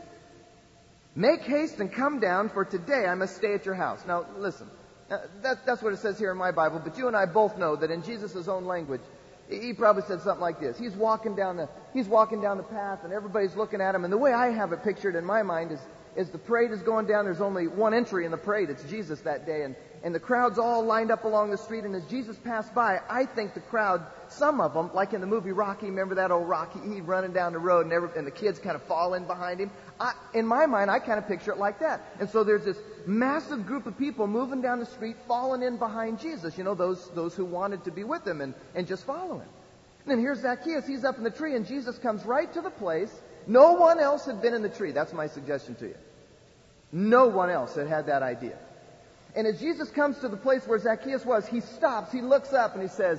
make 1.14 1.42
haste 1.42 1.78
and 1.78 1.92
come 1.92 2.20
down, 2.20 2.48
for 2.48 2.64
today 2.64 3.06
I 3.06 3.14
must 3.14 3.36
stay 3.36 3.54
at 3.54 3.64
your 3.64 3.74
house. 3.74 4.02
Now 4.06 4.26
listen, 4.36 4.68
uh, 5.10 5.18
that, 5.42 5.64
that's 5.66 5.82
what 5.82 5.92
it 5.92 5.98
says 5.98 6.18
here 6.18 6.32
in 6.32 6.38
my 6.38 6.50
Bible, 6.50 6.80
but 6.82 6.96
you 6.98 7.06
and 7.08 7.16
I 7.16 7.26
both 7.26 7.56
know 7.58 7.76
that 7.76 7.90
in 7.90 8.02
Jesus' 8.02 8.48
own 8.48 8.64
language, 8.64 9.02
he 9.48 9.72
probably 9.72 10.02
said 10.02 10.22
something 10.22 10.40
like 10.40 10.60
this. 10.60 10.78
He's 10.78 10.94
walking 10.94 11.34
down 11.34 11.56
the, 11.56 11.68
he's 11.92 12.08
walking 12.08 12.40
down 12.40 12.56
the 12.56 12.62
path 12.62 13.00
and 13.04 13.12
everybody's 13.12 13.54
looking 13.54 13.80
at 13.80 13.94
him. 13.94 14.04
And 14.04 14.12
the 14.12 14.18
way 14.18 14.32
I 14.32 14.50
have 14.50 14.72
it 14.72 14.82
pictured 14.82 15.14
in 15.14 15.24
my 15.24 15.42
mind 15.42 15.72
is, 15.72 15.80
is 16.16 16.30
the 16.30 16.38
parade 16.38 16.70
is 16.70 16.82
going 16.82 17.06
down. 17.06 17.24
There's 17.24 17.40
only 17.40 17.66
one 17.66 17.92
entry 17.92 18.24
in 18.24 18.30
the 18.30 18.38
parade. 18.38 18.70
It's 18.70 18.84
Jesus 18.84 19.20
that 19.20 19.44
day. 19.46 19.64
And, 19.64 19.76
and 20.04 20.12
the 20.14 20.20
crowd's 20.20 20.58
all 20.58 20.84
lined 20.84 21.12
up 21.12 21.24
along 21.24 21.50
the 21.50 21.58
street. 21.58 21.84
And 21.84 21.94
as 21.94 22.04
Jesus 22.06 22.36
passed 22.36 22.74
by, 22.74 23.00
I 23.08 23.24
think 23.24 23.54
the 23.54 23.60
crowd, 23.60 24.04
some 24.28 24.60
of 24.60 24.74
them, 24.74 24.90
like 24.92 25.12
in 25.12 25.20
the 25.20 25.28
movie 25.28 25.52
Rocky, 25.52 25.86
remember 25.86 26.16
that 26.16 26.32
old 26.32 26.48
Rocky? 26.48 26.80
He's 26.80 27.02
running 27.02 27.32
down 27.32 27.52
the 27.52 27.60
road 27.60 27.86
and, 27.86 27.92
every, 27.92 28.08
and 28.16 28.26
the 28.26 28.32
kids 28.32 28.58
kind 28.58 28.74
of 28.74 28.82
fall 28.82 29.14
in 29.14 29.26
behind 29.26 29.60
him. 29.60 29.70
I, 30.00 30.12
in 30.34 30.44
my 30.44 30.66
mind, 30.66 30.90
I 30.90 30.98
kind 30.98 31.18
of 31.18 31.28
picture 31.28 31.52
it 31.52 31.58
like 31.58 31.78
that. 31.80 32.00
And 32.18 32.28
so 32.28 32.42
there's 32.42 32.64
this 32.64 32.78
massive 33.06 33.64
group 33.64 33.86
of 33.86 33.96
people 33.96 34.26
moving 34.26 34.60
down 34.60 34.80
the 34.80 34.86
street, 34.86 35.16
falling 35.28 35.62
in 35.62 35.76
behind 35.76 36.18
Jesus. 36.18 36.58
You 36.58 36.64
know, 36.64 36.74
those, 36.74 37.08
those 37.10 37.36
who 37.36 37.44
wanted 37.44 37.84
to 37.84 37.92
be 37.92 38.02
with 38.02 38.26
him 38.26 38.40
and, 38.40 38.54
and 38.74 38.88
just 38.88 39.06
follow 39.06 39.36
him. 39.36 39.48
And 40.04 40.10
then 40.10 40.18
here's 40.18 40.40
Zacchaeus. 40.40 40.84
He's 40.84 41.04
up 41.04 41.18
in 41.18 41.22
the 41.22 41.30
tree 41.30 41.54
and 41.54 41.64
Jesus 41.64 41.96
comes 41.98 42.24
right 42.24 42.52
to 42.54 42.60
the 42.60 42.70
place. 42.70 43.12
No 43.46 43.74
one 43.74 44.00
else 44.00 44.26
had 44.26 44.42
been 44.42 44.54
in 44.54 44.62
the 44.62 44.68
tree. 44.68 44.90
That's 44.90 45.12
my 45.12 45.28
suggestion 45.28 45.76
to 45.76 45.86
you. 45.86 45.96
No 46.90 47.28
one 47.28 47.50
else 47.50 47.76
had 47.76 47.86
had 47.86 48.06
that 48.06 48.22
idea. 48.22 48.58
And 49.34 49.46
as 49.46 49.60
Jesus 49.60 49.90
comes 49.90 50.18
to 50.18 50.28
the 50.28 50.36
place 50.36 50.66
where 50.66 50.78
Zacchaeus 50.78 51.24
was, 51.24 51.46
he 51.46 51.60
stops, 51.60 52.12
he 52.12 52.20
looks 52.20 52.52
up, 52.52 52.74
and 52.74 52.82
he 52.82 52.88
says, 52.88 53.18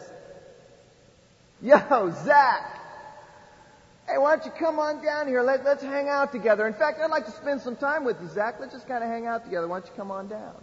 Yo, 1.62 2.14
Zach! 2.24 2.80
Hey, 4.08 4.18
why 4.18 4.36
don't 4.36 4.46
you 4.46 4.52
come 4.52 4.80
on 4.80 5.04
down 5.04 5.28
here? 5.28 5.42
Let, 5.42 5.64
let's 5.64 5.82
hang 5.82 6.10
out 6.10 6.32
together. 6.32 6.68
In 6.68 6.74
fact, 6.74 7.00
I'd 7.02 7.10
like 7.10 7.26
to 7.26 7.32
spend 7.32 7.62
some 7.62 7.78
time 7.78 8.04
with 8.04 8.22
you, 8.22 8.28
Zach. 8.28 8.56
Let's 8.60 8.74
just 8.74 8.88
kind 8.88 9.04
of 9.04 9.10
hang 9.10 9.28
out 9.28 9.46
together. 9.46 9.68
Why 9.68 9.80
don't 9.80 9.88
you 9.90 9.96
come 9.96 10.12
on 10.12 10.28
down? 10.28 10.56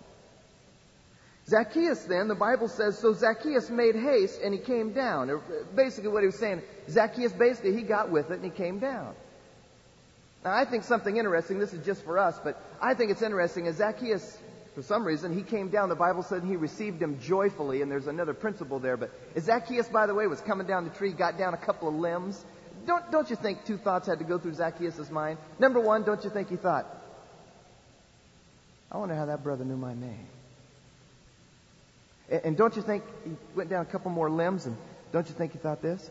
Zacchaeus 1.49 2.04
then, 2.04 2.28
the 2.28 2.35
Bible 2.35 2.69
says, 2.69 2.99
so 2.99 3.12
Zacchaeus 3.12 3.71
made 3.71 3.97
haste 3.97 4.40
and 4.42 4.54
he 4.54 4.61
came 4.61 4.92
down. 4.92 5.30
Uh, 5.30 5.38
basically 5.75 6.11
what 6.11 6.23
he 6.23 6.26
was 6.26 6.38
saying, 6.38 6.62
Zacchaeus 6.88 7.33
basically, 7.33 7.75
he 7.75 7.83
got 7.83 8.11
with 8.11 8.30
it 8.30 8.35
and 8.35 8.45
he 8.45 8.50
came 8.50 8.78
down. 8.78 9.14
Now 10.45 10.54
I 10.54 10.64
think 10.64 10.85
something 10.85 11.16
interesting, 11.16 11.59
this 11.59 11.73
is 11.73 11.85
just 11.85 12.04
for 12.04 12.19
us, 12.19 12.38
but 12.42 12.62
I 12.80 12.95
think 12.95 13.11
it's 13.11 13.23
interesting 13.23 13.66
is 13.66 13.76
Zacchaeus, 13.76 14.38
for 14.81 14.87
some 14.87 15.05
reason, 15.05 15.37
he 15.37 15.43
came 15.43 15.69
down, 15.69 15.91
the 15.91 15.95
Bible 15.95 16.23
said 16.23 16.43
he 16.43 16.57
received 16.57 17.03
him 17.03 17.21
joyfully, 17.21 17.83
and 17.83 17.93
there's 17.93 18.07
another 18.07 18.33
principle 18.33 18.79
there, 18.79 18.97
but 18.97 19.11
Zacchaeus, 19.39 19.87
by 19.89 20.07
the 20.07 20.15
way, 20.15 20.27
was 20.27 20.41
coming 20.41 20.67
down 20.67 20.85
the 20.85 20.91
tree, 20.91 21.13
got 21.13 21.37
down 21.37 21.53
a 21.53 21.59
couple 21.59 21.87
of 21.87 21.95
limbs, 21.95 22.43
don't, 22.87 23.13
don't 23.13 23.29
you 23.29 23.37
think 23.37 23.67
two 23.67 23.77
thoughts 23.77 24.07
had 24.07 24.21
to 24.21 24.25
go 24.25 24.39
through 24.39 24.55
Zacchaeus' 24.55 25.11
mind? 25.11 25.39
Number 25.59 25.81
one, 25.81 26.03
don't 26.05 26.25
you 26.25 26.31
think 26.31 26.49
he 26.49 26.57
thought, 26.57 26.87
I 28.91 28.97
wonder 28.97 29.15
how 29.15 29.27
that 29.27 29.43
brother 29.43 29.67
knew 29.67 29.77
my 29.77 29.93
name? 29.93 30.27
And, 32.31 32.41
and 32.45 32.57
don't 32.57 32.75
you 32.75 32.81
think 32.81 33.05
he 33.23 33.33
went 33.55 33.69
down 33.69 33.83
a 33.83 33.85
couple 33.85 34.11
more 34.11 34.31
limbs, 34.31 34.65
and 34.65 34.79
don't 35.13 35.29
you 35.29 35.35
think 35.35 35.53
he 35.53 35.59
thought 35.59 35.83
this? 35.83 36.09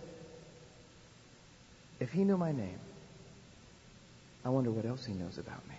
If 1.99 2.11
he 2.11 2.23
knew 2.23 2.37
my 2.37 2.51
name, 2.51 2.77
I 4.45 4.49
wonder 4.49 4.69
what 4.69 4.85
else 4.85 5.03
he 5.05 5.13
knows 5.13 5.39
about 5.39 5.67
me. 5.67 5.75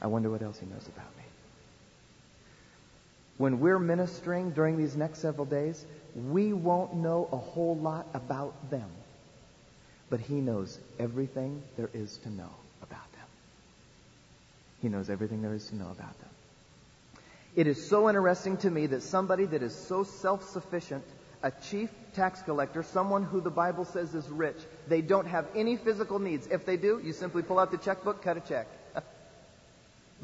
I 0.00 0.06
wonder 0.06 0.30
what 0.30 0.42
else 0.42 0.58
he 0.58 0.66
knows 0.66 0.86
about 0.86 1.16
me. 1.16 1.22
When 3.36 3.60
we're 3.60 3.78
ministering 3.78 4.50
during 4.50 4.76
these 4.76 4.96
next 4.96 5.20
several 5.20 5.46
days, 5.46 5.84
we 6.14 6.52
won't 6.52 6.94
know 6.94 7.28
a 7.32 7.36
whole 7.36 7.76
lot 7.76 8.06
about 8.14 8.70
them. 8.70 8.88
But 10.10 10.20
he 10.20 10.34
knows 10.34 10.78
everything 10.98 11.62
there 11.76 11.90
is 11.92 12.18
to 12.18 12.30
know 12.30 12.50
about 12.82 13.10
them. 13.12 13.26
He 14.82 14.88
knows 14.88 15.10
everything 15.10 15.42
there 15.42 15.54
is 15.54 15.66
to 15.68 15.76
know 15.76 15.90
about 15.90 16.18
them. 16.20 16.28
It 17.56 17.66
is 17.66 17.88
so 17.88 18.08
interesting 18.08 18.56
to 18.58 18.70
me 18.70 18.86
that 18.86 19.02
somebody 19.02 19.46
that 19.46 19.62
is 19.62 19.74
so 19.74 20.04
self-sufficient 20.04 21.04
a 21.44 21.50
chief 21.50 21.90
tax 22.14 22.40
collector, 22.40 22.82
someone 22.82 23.22
who 23.22 23.40
the 23.40 23.50
Bible 23.50 23.84
says 23.84 24.14
is 24.14 24.26
rich. 24.30 24.56
They 24.88 25.02
don't 25.02 25.26
have 25.26 25.46
any 25.54 25.76
physical 25.76 26.18
needs. 26.18 26.46
If 26.46 26.64
they 26.64 26.78
do, 26.78 27.00
you 27.04 27.12
simply 27.12 27.42
pull 27.42 27.58
out 27.58 27.70
the 27.70 27.76
checkbook, 27.76 28.22
cut 28.22 28.38
a 28.38 28.40
check. 28.40 28.66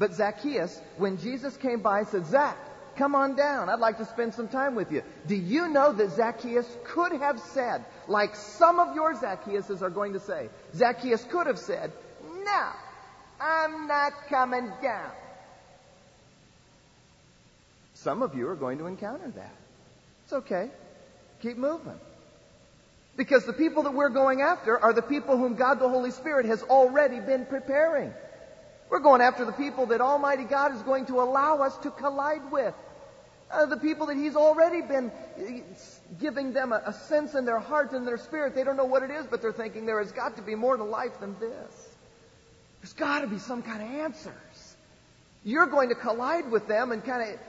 But 0.01 0.15
Zacchaeus, 0.15 0.81
when 0.97 1.19
Jesus 1.19 1.55
came 1.57 1.81
by, 1.81 2.05
said, 2.05 2.25
Zach, 2.25 2.57
come 2.97 3.13
on 3.13 3.35
down. 3.35 3.69
I'd 3.69 3.79
like 3.79 3.99
to 3.99 4.05
spend 4.05 4.33
some 4.33 4.47
time 4.47 4.73
with 4.73 4.91
you. 4.91 5.03
Do 5.27 5.35
you 5.35 5.69
know 5.69 5.93
that 5.93 6.13
Zacchaeus 6.13 6.65
could 6.85 7.11
have 7.11 7.39
said, 7.39 7.85
like 8.07 8.35
some 8.35 8.79
of 8.79 8.95
your 8.95 9.13
Zacchaeuses 9.13 9.83
are 9.83 9.91
going 9.91 10.13
to 10.13 10.19
say, 10.19 10.49
Zacchaeus 10.73 11.23
could 11.25 11.45
have 11.45 11.59
said, 11.59 11.91
no, 12.43 12.69
I'm 13.39 13.85
not 13.85 14.13
coming 14.27 14.73
down. 14.81 15.11
Some 17.93 18.23
of 18.23 18.33
you 18.33 18.47
are 18.47 18.55
going 18.55 18.79
to 18.79 18.87
encounter 18.87 19.29
that. 19.29 19.55
It's 20.23 20.33
okay. 20.33 20.71
Keep 21.43 21.57
moving. 21.57 21.99
Because 23.17 23.45
the 23.45 23.53
people 23.53 23.83
that 23.83 23.93
we're 23.93 24.09
going 24.09 24.41
after 24.41 24.79
are 24.79 24.93
the 24.93 25.03
people 25.03 25.37
whom 25.37 25.53
God 25.53 25.75
the 25.75 25.87
Holy 25.87 26.09
Spirit 26.09 26.47
has 26.47 26.63
already 26.63 27.19
been 27.19 27.45
preparing. 27.45 28.11
We're 28.91 28.99
going 28.99 29.21
after 29.21 29.45
the 29.45 29.53
people 29.53 29.85
that 29.87 30.01
Almighty 30.01 30.43
God 30.43 30.75
is 30.75 30.81
going 30.81 31.05
to 31.05 31.21
allow 31.21 31.59
us 31.59 31.77
to 31.77 31.91
collide 31.91 32.51
with. 32.51 32.75
Uh, 33.49 33.65
the 33.65 33.77
people 33.77 34.07
that 34.07 34.17
He's 34.17 34.35
already 34.35 34.81
been 34.81 35.09
uh, 35.09 35.43
giving 36.19 36.51
them 36.51 36.73
a, 36.73 36.83
a 36.85 36.93
sense 36.93 37.33
in 37.33 37.45
their 37.45 37.59
heart 37.59 37.93
and 37.93 38.05
their 38.05 38.17
spirit. 38.17 38.53
They 38.53 38.65
don't 38.65 38.75
know 38.75 38.85
what 38.85 39.01
it 39.01 39.09
is, 39.09 39.25
but 39.25 39.41
they're 39.41 39.53
thinking 39.53 39.85
there 39.85 39.99
has 39.99 40.11
got 40.11 40.35
to 40.35 40.41
be 40.41 40.55
more 40.55 40.75
to 40.75 40.83
life 40.83 41.21
than 41.21 41.39
this. 41.39 41.89
There's 42.81 42.91
got 42.91 43.21
to 43.21 43.27
be 43.27 43.37
some 43.37 43.61
kind 43.61 43.81
of 43.81 43.89
answers. 44.01 44.75
You're 45.45 45.67
going 45.67 45.87
to 45.87 45.95
collide 45.95 46.51
with 46.51 46.67
them 46.67 46.91
and 46.91 47.01
kind 47.03 47.31
of 47.31 47.39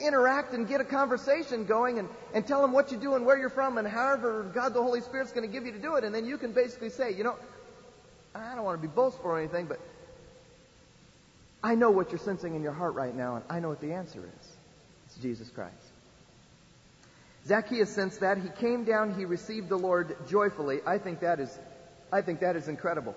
interact 0.00 0.54
and 0.54 0.68
get 0.68 0.80
a 0.80 0.84
conversation 0.84 1.64
going 1.64 1.98
and, 1.98 2.08
and 2.32 2.46
tell 2.46 2.62
them 2.62 2.72
what 2.72 2.92
you 2.92 2.96
do 2.96 3.16
and 3.16 3.26
where 3.26 3.36
you're 3.36 3.50
from 3.50 3.76
and 3.76 3.88
however 3.88 4.48
God 4.54 4.72
the 4.72 4.82
Holy 4.82 5.00
Spirit's 5.00 5.32
going 5.32 5.46
to 5.46 5.52
give 5.52 5.66
you 5.66 5.72
to 5.72 5.80
do 5.80 5.96
it. 5.96 6.04
And 6.04 6.14
then 6.14 6.26
you 6.26 6.38
can 6.38 6.52
basically 6.52 6.90
say, 6.90 7.12
you 7.12 7.24
know, 7.24 7.34
I 8.36 8.54
don't 8.54 8.64
want 8.64 8.80
to 8.80 8.86
be 8.86 8.92
boastful 8.92 9.30
or 9.30 9.38
anything, 9.40 9.66
but 9.66 9.80
I 11.62 11.74
know 11.74 11.90
what 11.90 12.10
you're 12.10 12.18
sensing 12.18 12.54
in 12.54 12.62
your 12.62 12.72
heart 12.72 12.94
right 12.94 13.14
now, 13.14 13.36
and 13.36 13.44
I 13.48 13.60
know 13.60 13.68
what 13.68 13.80
the 13.80 13.92
answer 13.92 14.18
is. 14.18 14.48
It's 15.06 15.16
Jesus 15.22 15.48
Christ. 15.50 15.74
Zacchaeus 17.46 17.90
sensed 17.90 18.20
that. 18.20 18.38
He 18.38 18.48
came 18.48 18.84
down, 18.84 19.14
he 19.14 19.24
received 19.24 19.68
the 19.68 19.76
Lord 19.76 20.16
joyfully. 20.28 20.80
I 20.86 20.98
think 20.98 21.20
that 21.20 21.40
is, 21.40 21.56
I 22.12 22.22
think 22.22 22.40
that 22.40 22.56
is 22.56 22.68
incredible. 22.68 23.14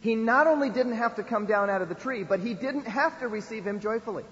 He 0.00 0.14
not 0.14 0.46
only 0.46 0.70
didn't 0.70 0.96
have 0.96 1.16
to 1.16 1.22
come 1.22 1.46
down 1.46 1.70
out 1.70 1.82
of 1.82 1.88
the 1.88 1.94
tree, 1.94 2.22
but 2.22 2.40
he 2.40 2.54
didn't 2.54 2.86
have 2.86 3.18
to 3.20 3.28
receive 3.28 3.66
him 3.66 3.80
joyfully. 3.80 4.24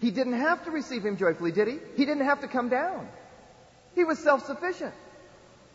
He 0.00 0.10
didn't 0.10 0.34
have 0.34 0.64
to 0.64 0.70
receive 0.70 1.04
him 1.04 1.16
joyfully, 1.16 1.52
did 1.52 1.68
he? 1.68 1.78
He 1.96 2.04
didn't 2.04 2.24
have 2.24 2.40
to 2.40 2.48
come 2.48 2.68
down. 2.68 3.08
He 3.94 4.04
was 4.04 4.18
self-sufficient. 4.18 4.92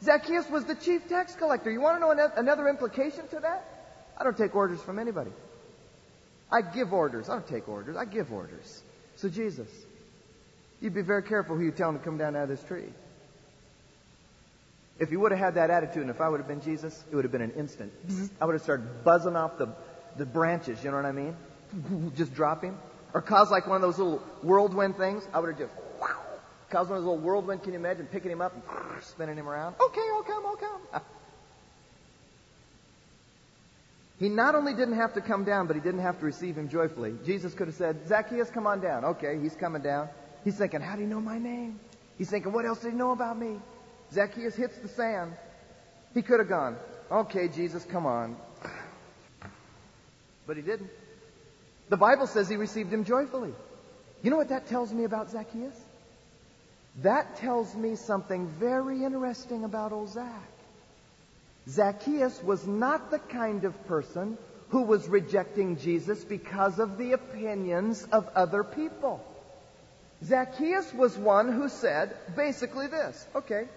Zacchaeus 0.03 0.49
was 0.49 0.65
the 0.65 0.75
chief 0.75 1.07
tax 1.07 1.35
collector. 1.35 1.71
You 1.71 1.81
want 1.81 1.97
to 1.97 1.99
know 1.99 2.31
another 2.35 2.67
implication 2.67 3.27
to 3.29 3.39
that? 3.39 3.65
I 4.17 4.23
don't 4.23 4.37
take 4.37 4.55
orders 4.55 4.81
from 4.81 4.99
anybody. 4.99 5.31
I 6.51 6.61
give 6.61 6.93
orders. 6.93 7.29
I 7.29 7.33
don't 7.33 7.47
take 7.47 7.67
orders. 7.67 7.95
I 7.95 8.05
give 8.05 8.31
orders. 8.31 8.81
So 9.15 9.29
Jesus, 9.29 9.69
you'd 10.81 10.93
be 10.93 11.01
very 11.01 11.23
careful 11.23 11.55
who 11.55 11.63
you 11.63 11.71
tell 11.71 11.89
him 11.89 11.99
to 11.99 12.03
come 12.03 12.17
down 12.17 12.35
out 12.35 12.43
of 12.43 12.49
this 12.49 12.63
tree. 12.63 12.91
If 14.99 15.11
you 15.11 15.19
would 15.19 15.31
have 15.31 15.39
had 15.39 15.55
that 15.55 15.69
attitude, 15.69 16.01
and 16.01 16.09
if 16.09 16.19
I 16.19 16.27
would 16.27 16.39
have 16.39 16.47
been 16.47 16.61
Jesus, 16.61 17.03
it 17.09 17.15
would 17.15 17.23
have 17.23 17.31
been 17.31 17.41
an 17.41 17.51
instant. 17.51 17.93
I 18.41 18.45
would 18.45 18.53
have 18.53 18.61
started 18.61 19.03
buzzing 19.03 19.35
off 19.35 19.57
the, 19.57 19.69
the 20.17 20.25
branches, 20.25 20.83
you 20.83 20.91
know 20.91 20.97
what 20.97 21.05
I 21.05 21.11
mean? 21.11 21.35
Just 22.17 22.33
dropping 22.33 22.77
or 23.13 23.21
cause 23.21 23.51
like 23.51 23.67
one 23.67 23.77
of 23.77 23.81
those 23.81 23.97
little 23.97 24.19
whirlwind 24.41 24.97
things, 24.97 25.27
I 25.33 25.39
would 25.39 25.49
have 25.49 25.57
just, 25.57 25.73
wow, 25.99 26.17
Cause 26.69 26.87
one 26.87 26.97
of 26.97 27.03
those 27.03 27.09
little 27.09 27.23
whirlwind, 27.23 27.63
can 27.63 27.73
you 27.73 27.79
imagine 27.79 28.05
picking 28.07 28.31
him 28.31 28.41
up 28.41 28.53
and 28.53 28.63
spinning 29.03 29.37
him 29.37 29.49
around? 29.49 29.75
Okay, 29.81 30.01
I'll 30.13 30.23
come, 30.23 30.45
I'll 30.45 30.55
come. 30.55 31.01
He 34.19 34.27
not 34.27 34.53
only 34.53 34.73
didn't 34.73 34.95
have 34.95 35.13
to 35.13 35.21
come 35.21 35.45
down, 35.45 35.67
but 35.67 35.77
he 35.77 35.81
didn't 35.81 36.01
have 36.01 36.19
to 36.19 36.25
receive 36.25 36.57
him 36.57 36.67
joyfully. 36.67 37.15
Jesus 37.25 37.53
could 37.53 37.67
have 37.67 37.75
said, 37.75 38.07
Zacchaeus, 38.07 38.49
come 38.49 38.67
on 38.67 38.81
down. 38.81 39.05
Okay, 39.05 39.39
he's 39.41 39.55
coming 39.55 39.81
down. 39.81 40.09
He's 40.43 40.57
thinking, 40.57 40.81
how 40.81 40.95
do 40.95 41.01
you 41.01 41.07
know 41.07 41.21
my 41.21 41.39
name? 41.39 41.79
He's 42.17 42.29
thinking, 42.29 42.51
what 42.51 42.65
else 42.65 42.79
did 42.79 42.91
he 42.91 42.97
know 42.97 43.11
about 43.11 43.39
me? 43.39 43.59
Zacchaeus 44.11 44.55
hits 44.55 44.77
the 44.79 44.89
sand. 44.89 45.33
He 46.13 46.21
could 46.21 46.39
have 46.39 46.49
gone, 46.49 46.75
okay, 47.09 47.47
Jesus, 47.47 47.85
come 47.85 48.05
on. 48.05 48.35
But 50.45 50.57
he 50.57 50.63
didn't. 50.63 50.89
The 51.89 51.97
Bible 51.97 52.27
says 52.27 52.49
he 52.49 52.57
received 52.57 52.91
him 52.91 53.05
joyfully. 53.05 53.53
You 54.21 54.31
know 54.31 54.37
what 54.37 54.49
that 54.49 54.67
tells 54.67 54.91
me 54.91 55.05
about 55.05 55.29
Zacchaeus? 55.29 55.79
That 57.03 57.37
tells 57.37 57.73
me 57.75 57.95
something 57.95 58.47
very 58.59 59.05
interesting 59.05 59.63
about 59.63 59.93
old 59.93 60.09
Zach. 60.09 60.49
Zacchaeus 61.69 62.41
was 62.43 62.65
not 62.65 63.11
the 63.11 63.19
kind 63.19 63.63
of 63.63 63.87
person 63.87 64.37
who 64.69 64.83
was 64.83 65.07
rejecting 65.07 65.77
Jesus 65.77 66.23
because 66.23 66.79
of 66.79 66.97
the 66.97 67.13
opinions 67.13 68.07
of 68.11 68.27
other 68.35 68.63
people. 68.63 69.23
Zacchaeus 70.23 70.93
was 70.93 71.17
one 71.17 71.51
who 71.51 71.69
said 71.69 72.15
basically 72.35 72.87
this 72.87 73.25
okay, 73.35 73.67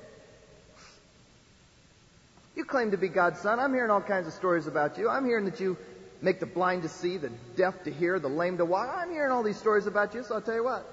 you 2.56 2.64
claim 2.64 2.90
to 2.90 2.96
be 2.96 3.08
God's 3.08 3.40
son. 3.40 3.61
I'm 3.61 3.72
hearing 3.72 3.90
all 3.90 4.00
kinds 4.00 4.26
of 4.26 4.32
stories 4.32 4.66
about 4.66 4.99
you. 4.99 5.08
I'm 5.08 5.25
hearing 5.25 5.44
that 5.44 5.61
you 5.61 5.76
make 6.20 6.40
the 6.40 6.46
blind 6.46 6.82
to 6.82 6.88
see, 6.88 7.16
the 7.16 7.30
deaf 7.56 7.84
to 7.84 7.92
hear, 7.92 8.18
the 8.18 8.28
lame 8.28 8.58
to 8.58 8.64
walk. 8.64 8.90
I'm 8.94 9.11
hearing 9.11 9.32
all 9.32 9.42
these 9.42 9.56
stories 9.56 9.87
about 9.87 10.14
you, 10.14 10.22
so 10.22 10.34
I'll 10.37 10.40
tell 10.40 10.54
you 10.54 10.64
what. 10.64 10.87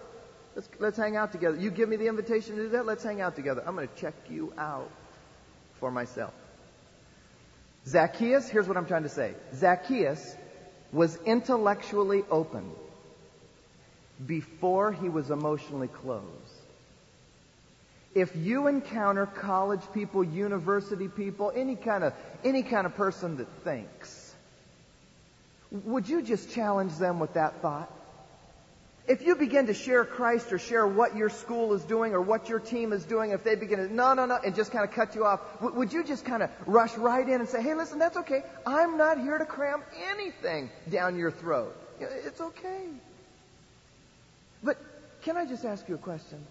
Let's, 0.56 0.70
let's 0.80 0.98
hang 0.98 1.16
out 1.16 1.32
together. 1.32 1.58
You 1.58 1.72
give 1.72 1.88
me 1.88 1.96
the 1.96 2.08
invitation 2.08 2.56
to 2.56 2.64
do 2.64 2.70
that, 2.70 2.86
let's 2.86 3.04
hang 3.04 3.22
out 3.22 3.36
together. 3.36 3.64
I'm 3.66 3.76
going 3.76 3.88
to 3.88 3.96
check 3.96 4.16
you 4.30 4.54
out 4.58 4.90
for 5.80 5.92
myself. 5.92 6.34
Zacchaeus, 7.88 8.50
here's 8.50 8.68
what 8.68 8.78
I'm 8.78 8.86
trying 8.86 9.04
to 9.04 9.10
say 9.10 9.34
Zacchaeus 9.56 10.36
was 10.92 11.18
intellectually 11.26 12.24
open 12.30 12.70
before 14.26 14.92
he 14.92 15.08
was 15.08 15.32
emotionally 15.32 15.88
closed. 15.88 16.26
If 18.16 18.36
you 18.36 18.68
encounter 18.68 19.26
college 19.28 19.82
people, 19.94 20.24
university 20.24 21.08
people, 21.08 21.52
any 21.56 21.76
kind 21.76 22.04
of 22.04 22.14
any 22.44 22.64
kind 22.64 22.86
of 22.86 22.96
person 22.96 23.38
that 23.38 23.48
thinks, 23.64 24.34
would 25.72 26.10
you 26.10 26.22
just 26.22 26.52
challenge 26.52 26.98
them 26.98 27.20
with 27.20 27.34
that 27.34 27.62
thought? 27.62 27.92
If 29.10 29.24
you 29.24 29.36
begin 29.36 29.66
to 29.66 29.74
share 29.74 30.06
Christ 30.06 30.54
or 30.54 30.60
share 30.60 30.86
what 30.86 31.18
your 31.18 31.30
school 31.30 31.74
is 31.74 31.84
doing 31.84 32.14
or 32.14 32.22
what 32.22 32.48
your 32.48 32.60
team 32.60 32.94
is 32.94 33.04
doing, 33.04 33.32
if 33.32 33.44
they 33.44 33.56
begin 33.56 33.80
to, 33.80 33.92
no, 33.92 34.14
no, 34.14 34.28
no, 34.28 34.38
and 34.38 34.56
just 34.56 34.72
kind 34.72 34.88
of 34.88 34.92
cut 34.92 35.16
you 35.16 35.26
off, 35.26 35.42
would 35.62 35.92
you 35.92 36.04
just 36.04 36.26
kind 36.26 36.44
of 36.44 36.52
rush 36.68 36.96
right 36.96 37.28
in 37.28 37.40
and 37.40 37.50
say, 37.50 37.60
hey, 37.60 37.74
listen, 37.74 37.98
that's 37.98 38.18
okay. 38.18 38.44
I'm 38.68 38.98
not 38.98 39.20
here 39.20 39.40
to 39.40 39.46
cram 39.46 39.82
anything 40.12 40.70
down 40.92 41.18
your 41.18 41.32
throat. 41.32 41.76
It's 42.00 42.40
okay. 42.40 42.86
But 44.64 44.78
can 45.24 45.38
I 45.38 45.48
just 45.48 45.66
ask 45.66 45.90
you 45.90 45.96
a 45.96 45.98
question? 45.98 46.46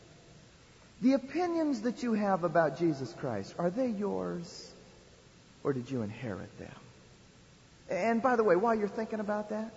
The 1.01 1.13
opinions 1.13 1.83
that 1.83 2.03
you 2.03 2.15
have 2.15 2.43
about 2.43 2.77
Jesus 2.77 3.15
Christ, 3.21 3.55
are 3.57 3.71
they 3.71 3.87
yours 3.87 4.69
or 5.63 5.73
did 5.73 5.89
you 5.93 6.03
inherit 6.03 6.59
them? 6.59 6.75
And 7.89 8.21
by 8.21 8.35
the 8.35 8.43
way, 8.43 8.57
while 8.57 8.75
you're 8.75 8.89
thinking 8.89 9.21
about 9.21 9.51
that, 9.51 9.73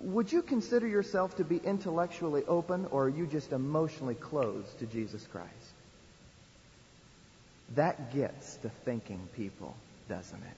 would 0.00 0.32
you 0.32 0.42
consider 0.42 0.86
yourself 0.86 1.36
to 1.36 1.44
be 1.44 1.56
intellectually 1.56 2.44
open 2.46 2.86
or 2.90 3.04
are 3.04 3.08
you 3.08 3.26
just 3.26 3.52
emotionally 3.52 4.14
closed 4.14 4.78
to 4.78 4.86
Jesus 4.86 5.26
Christ? 5.32 5.48
That 7.74 8.14
gets 8.14 8.56
to 8.58 8.68
thinking 8.84 9.28
people, 9.34 9.74
doesn't 10.08 10.42
it? 10.42 10.56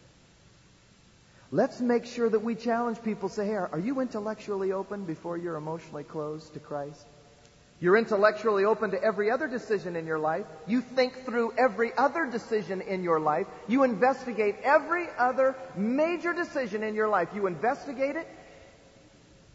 Let's 1.50 1.80
make 1.80 2.04
sure 2.06 2.28
that 2.28 2.40
we 2.40 2.54
challenge 2.54 3.02
people. 3.02 3.28
Say, 3.28 3.46
hey, 3.46 3.54
are 3.54 3.78
you 3.78 4.00
intellectually 4.00 4.72
open 4.72 5.04
before 5.04 5.36
you're 5.38 5.56
emotionally 5.56 6.02
closed 6.02 6.52
to 6.54 6.60
Christ? 6.60 7.06
You're 7.80 7.96
intellectually 7.96 8.64
open 8.64 8.90
to 8.92 9.02
every 9.02 9.30
other 9.30 9.46
decision 9.46 9.94
in 9.94 10.06
your 10.06 10.18
life. 10.18 10.46
You 10.66 10.80
think 10.80 11.24
through 11.24 11.54
every 11.56 11.92
other 11.96 12.26
decision 12.26 12.80
in 12.80 13.02
your 13.02 13.20
life. 13.20 13.46
You 13.68 13.84
investigate 13.84 14.56
every 14.64 15.06
other 15.18 15.54
major 15.76 16.32
decision 16.32 16.82
in 16.82 16.94
your 16.94 17.08
life. 17.08 17.28
You 17.34 17.46
investigate 17.46 18.16
it. 18.16 18.28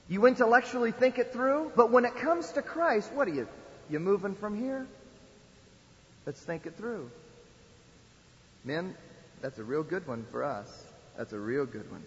You 0.10 0.26
intellectually 0.26 0.92
think 0.92 1.20
it 1.20 1.32
through. 1.32 1.72
But 1.76 1.92
when 1.92 2.04
it 2.04 2.16
comes 2.16 2.52
to 2.54 2.62
Christ, 2.62 3.14
what 3.14 3.28
are 3.28 3.34
you? 3.34 3.48
You 3.90 4.00
moving 4.00 4.36
from 4.36 4.60
here? 4.60 4.88
Let's 6.26 6.42
think 6.42 6.66
it 6.66 6.76
through. 6.76 7.10
Men, 8.64 8.96
that's 9.42 9.60
a 9.60 9.64
real 9.64 9.84
good 9.84 10.08
one 10.08 10.26
for 10.32 10.44
us. 10.44 10.68
That's 11.18 11.32
a 11.32 11.40
real 11.40 11.66
good 11.66 11.90
one. 11.92 12.04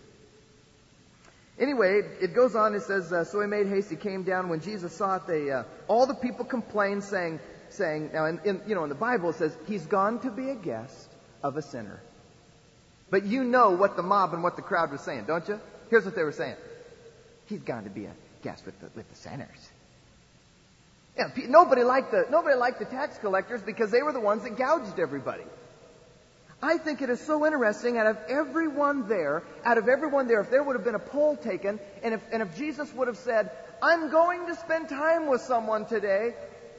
Anyway, 1.58 2.00
it 2.20 2.34
goes 2.34 2.56
on. 2.56 2.74
It 2.74 2.82
says, 2.82 3.12
uh, 3.12 3.24
so 3.24 3.40
he 3.40 3.46
made 3.46 3.68
haste. 3.68 3.90
He 3.90 3.96
came 3.96 4.24
down. 4.24 4.48
When 4.48 4.60
Jesus 4.60 4.94
saw 4.94 5.16
it, 5.16 5.26
they 5.26 5.50
uh, 5.50 5.64
all 5.86 6.06
the 6.06 6.14
people 6.14 6.44
complained, 6.44 7.04
saying, 7.04 7.40
saying. 7.68 8.10
Now, 8.12 8.26
in, 8.26 8.40
in, 8.44 8.62
you 8.66 8.74
know, 8.74 8.82
in 8.82 8.88
the 8.88 8.94
Bible 8.94 9.30
it 9.30 9.36
says 9.36 9.56
he's 9.68 9.86
gone 9.86 10.18
to 10.20 10.30
be 10.30 10.50
a 10.50 10.54
guest 10.54 11.08
of 11.42 11.56
a 11.56 11.62
sinner. 11.62 12.00
But 13.10 13.26
you 13.26 13.44
know 13.44 13.70
what 13.70 13.96
the 13.96 14.02
mob 14.02 14.32
and 14.32 14.42
what 14.42 14.56
the 14.56 14.62
crowd 14.62 14.90
was 14.90 15.02
saying, 15.02 15.24
don't 15.26 15.46
you? 15.46 15.60
Here's 15.90 16.04
what 16.04 16.16
they 16.16 16.22
were 16.22 16.32
saying. 16.32 16.56
He's 17.52 17.60
gone 17.60 17.84
to 17.84 17.90
be 17.90 18.06
a 18.06 18.14
guest 18.42 18.64
with 18.64 18.80
the, 18.80 18.88
with 18.96 19.06
the 19.10 19.14
sinners. 19.14 19.70
Yeah, 21.18 21.28
nobody 21.48 21.82
liked 21.82 22.10
the 22.10 22.24
nobody 22.30 22.56
liked 22.56 22.78
the 22.78 22.86
tax 22.86 23.18
collectors 23.18 23.60
because 23.60 23.90
they 23.90 24.00
were 24.02 24.14
the 24.14 24.20
ones 24.20 24.44
that 24.44 24.56
gouged 24.56 24.98
everybody. 24.98 25.42
I 26.62 26.78
think 26.78 27.02
it 27.02 27.10
is 27.10 27.20
so 27.20 27.44
interesting. 27.44 27.98
Out 27.98 28.06
of 28.06 28.16
everyone 28.26 29.06
there, 29.06 29.42
out 29.66 29.76
of 29.76 29.86
everyone 29.86 30.28
there, 30.28 30.40
if 30.40 30.48
there 30.48 30.62
would 30.62 30.76
have 30.76 30.84
been 30.86 30.94
a 30.94 30.98
poll 30.98 31.36
taken, 31.36 31.78
and 32.02 32.14
if, 32.14 32.22
and 32.32 32.40
if 32.40 32.56
Jesus 32.56 32.90
would 32.94 33.08
have 33.08 33.18
said, 33.18 33.50
I'm 33.82 34.10
going 34.10 34.46
to 34.46 34.54
spend 34.54 34.88
time 34.88 35.26
with 35.26 35.42
someone 35.42 35.84
today, 35.84 36.34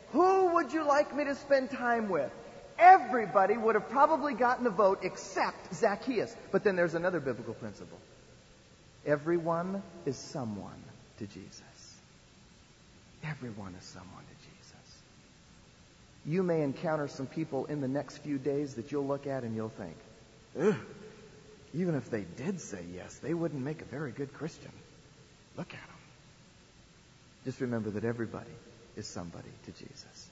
who 0.10 0.56
would 0.56 0.74
you 0.74 0.88
like 0.88 1.16
me 1.16 1.26
to 1.26 1.36
spend 1.36 1.70
time 1.70 2.10
with? 2.10 2.32
Everybody 2.80 3.58
would 3.58 3.76
have 3.76 3.90
probably 3.90 4.34
gotten 4.34 4.66
a 4.66 4.72
vote 4.72 5.02
except 5.04 5.76
Zacchaeus. 5.76 6.36
But 6.52 6.64
then 6.64 6.76
there's 6.76 6.96
another 6.96 7.20
biblical 7.20 7.54
principle. 7.54 8.00
Everyone 9.06 9.84
is 10.06 10.18
someone 10.18 10.82
to 11.20 11.28
Jesus. 11.28 11.62
Everyone 13.24 13.76
is 13.80 13.86
someone 13.86 14.24
to 14.24 14.36
Jesus 14.36 14.54
you 16.26 16.44
may 16.44 16.62
encounter 16.62 17.08
some 17.08 17.28
people 17.28 17.66
in 17.66 17.82
the 17.82 17.88
next 17.88 18.20
few 18.20 18.38
days 18.38 18.76
that 18.76 18.92
you'll 18.92 19.08
look 19.08 19.28
at 19.28 19.44
and 19.44 19.56
you'll 19.56 19.70
think, 19.70 19.96
Ugh, 20.60 20.76
even 21.74 21.96
if 21.96 22.10
they 22.10 22.22
did 22.38 22.62
say 22.62 22.84
yes, 22.94 23.16
they 23.18 23.34
wouldn't 23.34 23.62
make 23.62 23.82
a 23.82 23.86
very 23.86 24.12
good 24.12 24.34
Christian. 24.34 24.72
Look 25.58 25.68
at 25.68 25.88
them. 25.88 25.98
Just 27.46 27.60
remember 27.60 27.89
that 27.92 28.06
everybody 28.06 28.52
is 28.96 29.08
somebody 29.08 29.50
to 29.66 29.72
Jesus. 29.72 30.30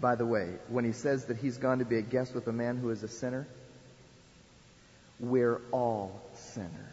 By 0.00 0.14
the 0.14 0.24
way, 0.24 0.54
when 0.68 0.84
he 0.84 0.92
says 0.92 1.26
that 1.26 1.36
he's 1.36 1.58
gone 1.58 1.80
to 1.80 1.84
be 1.84 1.98
a 1.98 2.02
guest 2.02 2.34
with 2.34 2.46
a 2.46 2.52
man 2.52 2.78
who 2.78 2.90
is 2.90 3.02
a 3.02 3.08
sinner, 3.08 3.46
we're 5.18 5.60
all 5.72 6.18
sinners, 6.34 6.89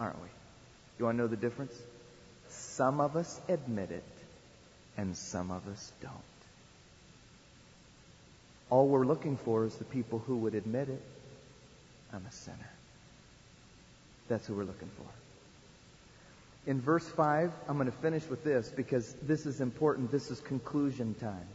aren't 0.00 0.20
we? 0.20 0.28
You 0.98 1.04
want 1.04 1.18
to 1.18 1.22
know 1.22 1.28
the 1.28 1.36
difference? 1.36 1.74
Some 2.48 3.00
of 3.00 3.16
us 3.16 3.40
admit 3.48 3.90
it, 3.90 4.04
and 4.96 5.16
some 5.16 5.50
of 5.50 5.68
us 5.68 5.92
don't. 6.02 6.14
All 8.70 8.88
we're 8.88 9.06
looking 9.06 9.36
for 9.36 9.64
is 9.64 9.74
the 9.76 9.84
people 9.84 10.18
who 10.20 10.36
would 10.38 10.54
admit 10.54 10.88
it. 10.88 11.02
I'm 12.12 12.24
a 12.26 12.32
sinner. 12.32 12.70
That's 14.28 14.46
who 14.46 14.54
we're 14.54 14.64
looking 14.64 14.90
for. 14.96 16.70
In 16.70 16.80
verse 16.80 17.06
5, 17.06 17.52
I'm 17.68 17.76
going 17.76 17.90
to 17.90 17.96
finish 17.98 18.26
with 18.28 18.44
this 18.44 18.70
because 18.74 19.12
this 19.22 19.46
is 19.46 19.60
important. 19.60 20.10
This 20.10 20.30
is 20.30 20.40
conclusion 20.40 21.14
time. 21.14 21.46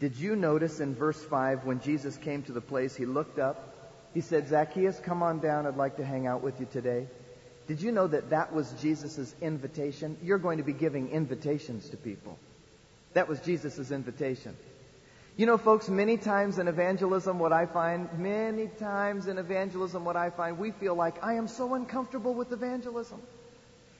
Did 0.00 0.16
you 0.16 0.36
notice 0.36 0.80
in 0.80 0.94
verse 0.94 1.22
5 1.22 1.64
when 1.64 1.80
Jesus 1.80 2.16
came 2.18 2.42
to 2.42 2.52
the 2.52 2.60
place, 2.60 2.94
he 2.94 3.06
looked 3.06 3.38
up, 3.38 3.75
he 4.16 4.22
said, 4.22 4.48
Zacchaeus, 4.48 4.98
come 4.98 5.22
on 5.22 5.40
down. 5.40 5.66
I'd 5.66 5.76
like 5.76 5.98
to 5.98 6.04
hang 6.04 6.26
out 6.26 6.42
with 6.42 6.58
you 6.58 6.66
today. 6.72 7.06
Did 7.68 7.82
you 7.82 7.92
know 7.92 8.06
that 8.06 8.30
that 8.30 8.50
was 8.50 8.72
Jesus' 8.80 9.34
invitation? 9.42 10.16
You're 10.22 10.38
going 10.38 10.56
to 10.56 10.64
be 10.64 10.72
giving 10.72 11.10
invitations 11.10 11.90
to 11.90 11.98
people. 11.98 12.38
That 13.12 13.28
was 13.28 13.40
Jesus' 13.40 13.90
invitation. 13.90 14.56
You 15.36 15.44
know, 15.44 15.58
folks, 15.58 15.90
many 15.90 16.16
times 16.16 16.58
in 16.58 16.66
evangelism, 16.66 17.38
what 17.38 17.52
I 17.52 17.66
find, 17.66 18.08
many 18.18 18.68
times 18.68 19.26
in 19.26 19.36
evangelism, 19.36 20.06
what 20.06 20.16
I 20.16 20.30
find, 20.30 20.56
we 20.58 20.70
feel 20.70 20.94
like 20.94 21.22
I 21.22 21.34
am 21.34 21.46
so 21.46 21.74
uncomfortable 21.74 22.32
with 22.32 22.50
evangelism. 22.52 23.20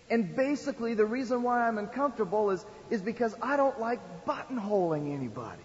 And 0.08 0.34
basically, 0.34 0.94
the 0.94 1.04
reason 1.04 1.42
why 1.42 1.68
I'm 1.68 1.76
uncomfortable 1.76 2.52
is, 2.52 2.64
is 2.88 3.02
because 3.02 3.34
I 3.42 3.58
don't 3.58 3.78
like 3.78 4.24
buttonholing 4.24 5.14
anybody. 5.14 5.60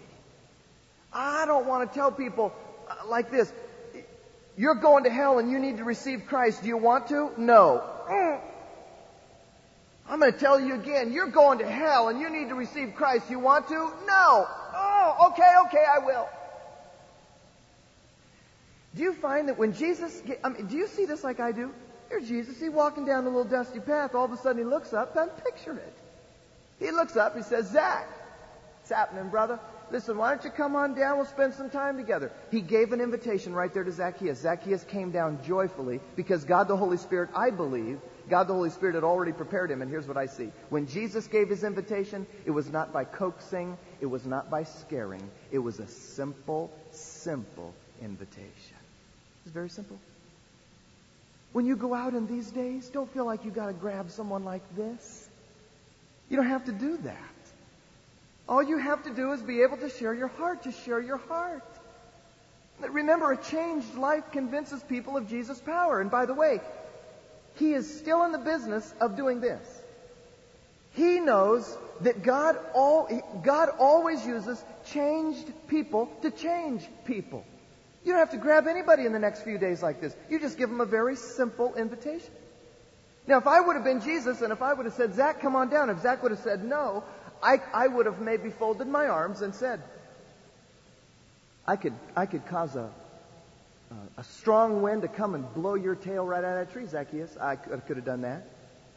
I 1.10 1.46
don't 1.46 1.64
want 1.64 1.90
to 1.90 1.98
tell 1.98 2.12
people 2.12 2.52
uh, 2.86 3.08
like 3.08 3.30
this, 3.30 3.50
you're 4.56 4.74
going 4.74 5.04
to 5.04 5.10
hell 5.10 5.38
and 5.38 5.50
you 5.50 5.58
need 5.58 5.78
to 5.78 5.84
receive 5.84 6.26
Christ. 6.26 6.62
Do 6.62 6.68
you 6.68 6.76
want 6.76 7.08
to? 7.08 7.32
No. 7.38 7.82
Mm. 8.08 8.40
I'm 10.08 10.20
going 10.20 10.32
to 10.32 10.38
tell 10.38 10.60
you 10.60 10.74
again, 10.74 11.12
you're 11.12 11.28
going 11.30 11.58
to 11.60 11.66
hell 11.66 12.08
and 12.08 12.20
you 12.20 12.28
need 12.28 12.48
to 12.48 12.54
receive 12.54 12.94
Christ. 12.94 13.30
You 13.30 13.38
want 13.38 13.68
to? 13.68 13.74
No. 14.06 14.46
Oh, 14.74 15.30
okay, 15.30 15.50
okay, 15.66 15.84
I 15.88 16.04
will. 16.04 16.28
Do 18.94 19.02
you 19.02 19.14
find 19.14 19.48
that 19.48 19.58
when 19.58 19.72
Jesus, 19.72 20.20
get, 20.26 20.40
I 20.44 20.50
mean, 20.50 20.66
do 20.66 20.76
you 20.76 20.86
see 20.86 21.06
this 21.06 21.24
like 21.24 21.40
I 21.40 21.52
do? 21.52 21.72
Here's 22.10 22.28
Jesus. 22.28 22.60
He's 22.60 22.70
walking 22.70 23.06
down 23.06 23.24
a 23.24 23.28
little 23.28 23.44
dusty 23.44 23.80
path. 23.80 24.14
All 24.14 24.26
of 24.26 24.32
a 24.32 24.36
sudden 24.36 24.58
he 24.58 24.64
looks 24.64 24.92
up 24.92 25.16
and 25.16 25.30
picture 25.44 25.72
it. 25.72 25.94
He 26.78 26.90
looks 26.90 27.16
up. 27.16 27.34
He 27.34 27.42
says, 27.42 27.70
Zach, 27.70 28.06
what's 28.80 28.90
happening, 28.90 29.30
brother? 29.30 29.58
Listen, 29.92 30.16
why 30.16 30.30
don't 30.30 30.42
you 30.42 30.50
come 30.50 30.74
on 30.74 30.94
down? 30.94 31.18
We'll 31.18 31.26
spend 31.26 31.52
some 31.52 31.68
time 31.68 31.98
together. 31.98 32.32
He 32.50 32.62
gave 32.62 32.94
an 32.94 33.02
invitation 33.02 33.52
right 33.52 33.72
there 33.72 33.84
to 33.84 33.92
Zacchaeus. 33.92 34.40
Zacchaeus 34.40 34.84
came 34.84 35.10
down 35.10 35.44
joyfully 35.44 36.00
because 36.16 36.44
God 36.44 36.66
the 36.66 36.76
Holy 36.78 36.96
Spirit, 36.96 37.28
I 37.36 37.50
believe, 37.50 38.00
God 38.30 38.44
the 38.44 38.54
Holy 38.54 38.70
Spirit 38.70 38.94
had 38.94 39.04
already 39.04 39.32
prepared 39.32 39.70
him. 39.70 39.82
And 39.82 39.90
here's 39.90 40.08
what 40.08 40.16
I 40.16 40.26
see. 40.26 40.50
When 40.70 40.86
Jesus 40.86 41.26
gave 41.26 41.50
his 41.50 41.62
invitation, 41.62 42.26
it 42.46 42.52
was 42.52 42.70
not 42.70 42.90
by 42.90 43.04
coaxing, 43.04 43.76
it 44.00 44.06
was 44.06 44.24
not 44.24 44.50
by 44.50 44.62
scaring. 44.62 45.30
It 45.50 45.58
was 45.58 45.78
a 45.78 45.86
simple, 45.86 46.72
simple 46.90 47.74
invitation. 48.00 48.78
It's 49.44 49.52
very 49.52 49.68
simple. 49.68 49.98
When 51.52 51.66
you 51.66 51.76
go 51.76 51.92
out 51.92 52.14
in 52.14 52.26
these 52.26 52.50
days, 52.50 52.88
don't 52.88 53.12
feel 53.12 53.26
like 53.26 53.44
you 53.44 53.50
got 53.50 53.66
to 53.66 53.74
grab 53.74 54.10
someone 54.10 54.42
like 54.42 54.62
this. 54.74 55.28
You 56.30 56.36
don't 56.36 56.46
have 56.46 56.64
to 56.64 56.72
do 56.72 56.96
that. 56.96 57.18
All 58.48 58.62
you 58.62 58.78
have 58.78 59.04
to 59.04 59.10
do 59.10 59.32
is 59.32 59.42
be 59.42 59.62
able 59.62 59.76
to 59.78 59.88
share 59.88 60.14
your 60.14 60.28
heart. 60.28 60.64
Just 60.64 60.84
share 60.84 61.00
your 61.00 61.18
heart. 61.18 61.64
Remember, 62.80 63.30
a 63.32 63.36
changed 63.36 63.94
life 63.94 64.24
convinces 64.32 64.82
people 64.82 65.16
of 65.16 65.28
Jesus' 65.28 65.60
power. 65.60 66.00
And 66.00 66.10
by 66.10 66.26
the 66.26 66.34
way, 66.34 66.60
he 67.56 67.72
is 67.72 67.98
still 67.98 68.24
in 68.24 68.32
the 68.32 68.38
business 68.38 68.92
of 69.00 69.16
doing 69.16 69.40
this. 69.40 69.80
He 70.94 71.20
knows 71.20 71.78
that 72.00 72.22
God, 72.22 72.58
all, 72.74 73.08
God 73.42 73.70
always 73.78 74.26
uses 74.26 74.62
changed 74.86 75.50
people 75.68 76.10
to 76.22 76.30
change 76.30 76.86
people. 77.04 77.44
You 78.04 78.12
don't 78.12 78.18
have 78.18 78.32
to 78.32 78.36
grab 78.36 78.66
anybody 78.66 79.06
in 79.06 79.12
the 79.12 79.18
next 79.18 79.42
few 79.42 79.58
days 79.58 79.82
like 79.82 80.00
this. 80.00 80.14
You 80.28 80.40
just 80.40 80.58
give 80.58 80.68
them 80.68 80.80
a 80.80 80.86
very 80.86 81.16
simple 81.16 81.74
invitation. 81.76 82.32
Now, 83.26 83.38
if 83.38 83.46
I 83.46 83.60
would 83.60 83.76
have 83.76 83.84
been 83.84 84.00
Jesus 84.00 84.42
and 84.42 84.52
if 84.52 84.60
I 84.60 84.72
would 84.72 84.86
have 84.86 84.94
said, 84.94 85.14
Zach, 85.14 85.40
come 85.40 85.54
on 85.54 85.70
down, 85.70 85.88
if 85.88 86.00
Zach 86.00 86.22
would 86.22 86.32
have 86.32 86.40
said 86.40 86.64
no, 86.64 87.04
I, 87.42 87.60
I 87.74 87.88
would 87.88 88.06
have 88.06 88.20
maybe 88.20 88.50
folded 88.50 88.86
my 88.86 89.06
arms 89.06 89.42
and 89.42 89.54
said, 89.54 89.82
I 91.66 91.76
could, 91.76 91.94
I 92.16 92.26
could 92.26 92.46
cause 92.46 92.76
a, 92.76 92.90
a 94.16 94.24
strong 94.24 94.82
wind 94.82 95.02
to 95.02 95.08
come 95.08 95.34
and 95.34 95.52
blow 95.54 95.74
your 95.74 95.94
tail 95.94 96.24
right 96.24 96.44
out 96.44 96.58
of 96.58 96.66
that 96.66 96.72
tree, 96.72 96.86
Zacchaeus. 96.86 97.36
I 97.40 97.56
could, 97.56 97.86
could 97.86 97.96
have 97.96 98.06
done 98.06 98.22
that. 98.22 98.46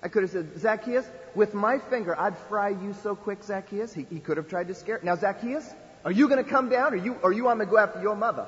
I 0.03 0.07
could 0.07 0.23
have 0.23 0.31
said, 0.31 0.59
Zacchaeus, 0.59 1.05
with 1.33 1.53
my 1.53 1.79
finger, 1.79 2.19
I'd 2.19 2.37
fry 2.49 2.69
you 2.69 2.93
so 3.01 3.15
quick, 3.15 3.43
Zacchaeus. 3.43 3.93
He, 3.93 4.05
he 4.09 4.19
could 4.19 4.37
have 4.37 4.47
tried 4.47 4.67
to 4.67 4.75
scare. 4.75 4.99
Now, 5.01 5.15
Zacchaeus, 5.15 5.67
are 6.03 6.11
you 6.11 6.27
going 6.29 6.43
to 6.43 6.49
come 6.49 6.69
down, 6.69 6.93
or 6.93 6.97
you, 6.97 7.15
or 7.23 7.31
you 7.33 7.45
want 7.45 7.59
me 7.59 7.65
to 7.65 7.71
go 7.71 7.77
after 7.79 8.01
your 8.01 8.15
mother? 8.15 8.45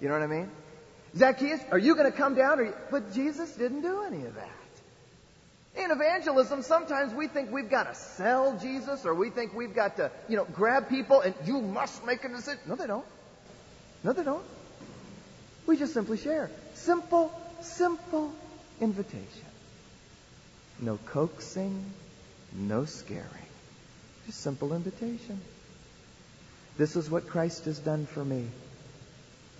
You 0.00 0.08
know 0.08 0.14
what 0.14 0.24
I 0.24 0.26
mean? 0.26 0.50
Zacchaeus, 1.16 1.60
are 1.70 1.78
you 1.78 1.94
going 1.94 2.10
to 2.10 2.16
come 2.16 2.34
down? 2.34 2.58
Or 2.58 2.74
but 2.90 3.14
Jesus 3.14 3.54
didn't 3.54 3.82
do 3.82 4.02
any 4.02 4.24
of 4.26 4.34
that. 4.34 4.50
In 5.76 5.90
evangelism, 5.90 6.62
sometimes 6.62 7.12
we 7.12 7.26
think 7.26 7.50
we've 7.50 7.68
got 7.68 7.84
to 7.84 7.94
sell 7.94 8.56
Jesus, 8.58 9.04
or 9.04 9.14
we 9.14 9.30
think 9.30 9.54
we've 9.54 9.74
got 9.74 9.96
to, 9.96 10.10
you 10.28 10.36
know, 10.36 10.44
grab 10.44 10.88
people 10.88 11.20
and 11.20 11.34
you 11.44 11.60
must 11.60 12.04
make 12.06 12.24
a 12.24 12.28
decision. 12.28 12.60
No, 12.66 12.76
they 12.76 12.86
don't. 12.86 13.04
No, 14.04 14.12
they 14.12 14.22
don't. 14.22 14.44
We 15.66 15.76
just 15.76 15.92
simply 15.92 16.18
share. 16.18 16.50
Simple, 16.74 17.32
simple 17.60 18.32
invitation. 18.80 19.26
No 20.80 20.98
coaxing, 21.06 21.92
no 22.52 22.84
scaring. 22.84 23.26
Just 24.26 24.40
simple 24.40 24.74
invitation. 24.74 25.40
This 26.76 26.96
is 26.96 27.10
what 27.10 27.28
Christ 27.28 27.64
has 27.64 27.78
done 27.78 28.06
for 28.06 28.24
me. 28.24 28.46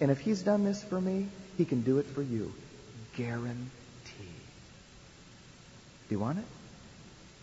And 0.00 0.10
if 0.10 0.20
he's 0.20 0.42
done 0.42 0.64
this 0.64 0.82
for 0.82 1.00
me, 1.00 1.28
he 1.56 1.64
can 1.64 1.82
do 1.82 1.98
it 1.98 2.06
for 2.06 2.22
you. 2.22 2.52
Guaranteed. 3.16 3.83
Do 6.08 6.14
you 6.14 6.18
want 6.18 6.38
it? 6.38 6.44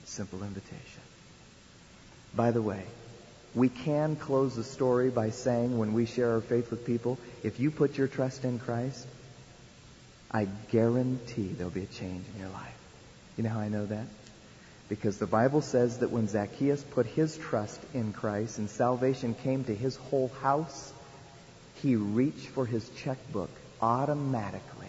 Simple 0.05 0.43
invitation. 0.43 1.01
By 2.35 2.51
the 2.51 2.61
way, 2.61 2.83
we 3.53 3.69
can 3.69 4.15
close 4.15 4.55
the 4.55 4.63
story 4.63 5.09
by 5.09 5.31
saying 5.31 5.77
when 5.77 5.93
we 5.93 6.05
share 6.05 6.33
our 6.33 6.41
faith 6.41 6.71
with 6.71 6.85
people, 6.85 7.17
if 7.43 7.59
you 7.59 7.71
put 7.71 7.97
your 7.97 8.07
trust 8.07 8.45
in 8.45 8.59
Christ, 8.59 9.05
I 10.31 10.47
guarantee 10.71 11.47
there'll 11.47 11.71
be 11.71 11.83
a 11.83 11.87
change 11.87 12.25
in 12.33 12.39
your 12.39 12.49
life. 12.49 12.77
You 13.35 13.43
know 13.43 13.49
how 13.49 13.59
I 13.59 13.67
know 13.69 13.85
that? 13.85 14.05
Because 14.87 15.17
the 15.17 15.27
Bible 15.27 15.61
says 15.61 15.99
that 15.99 16.11
when 16.11 16.27
Zacchaeus 16.27 16.83
put 16.83 17.05
his 17.05 17.37
trust 17.37 17.79
in 17.93 18.13
Christ 18.13 18.57
and 18.57 18.69
salvation 18.69 19.33
came 19.33 19.63
to 19.65 19.75
his 19.75 19.95
whole 19.95 20.29
house, 20.41 20.93
he 21.81 21.95
reached 21.95 22.47
for 22.47 22.65
his 22.65 22.87
checkbook 22.89 23.49
automatically. 23.81 24.80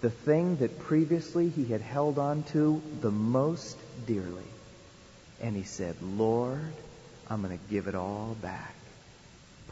The 0.00 0.10
thing 0.10 0.56
that 0.56 0.78
previously 0.78 1.48
he 1.48 1.64
had 1.64 1.80
held 1.80 2.18
on 2.18 2.44
to 2.52 2.80
the 3.00 3.10
most 3.10 3.76
dearly. 4.06 4.44
And 5.40 5.56
he 5.56 5.64
said, 5.64 5.96
Lord, 6.02 6.72
I'm 7.28 7.42
going 7.42 7.56
to 7.56 7.64
give 7.70 7.88
it 7.88 7.94
all 7.94 8.36
back. 8.40 8.74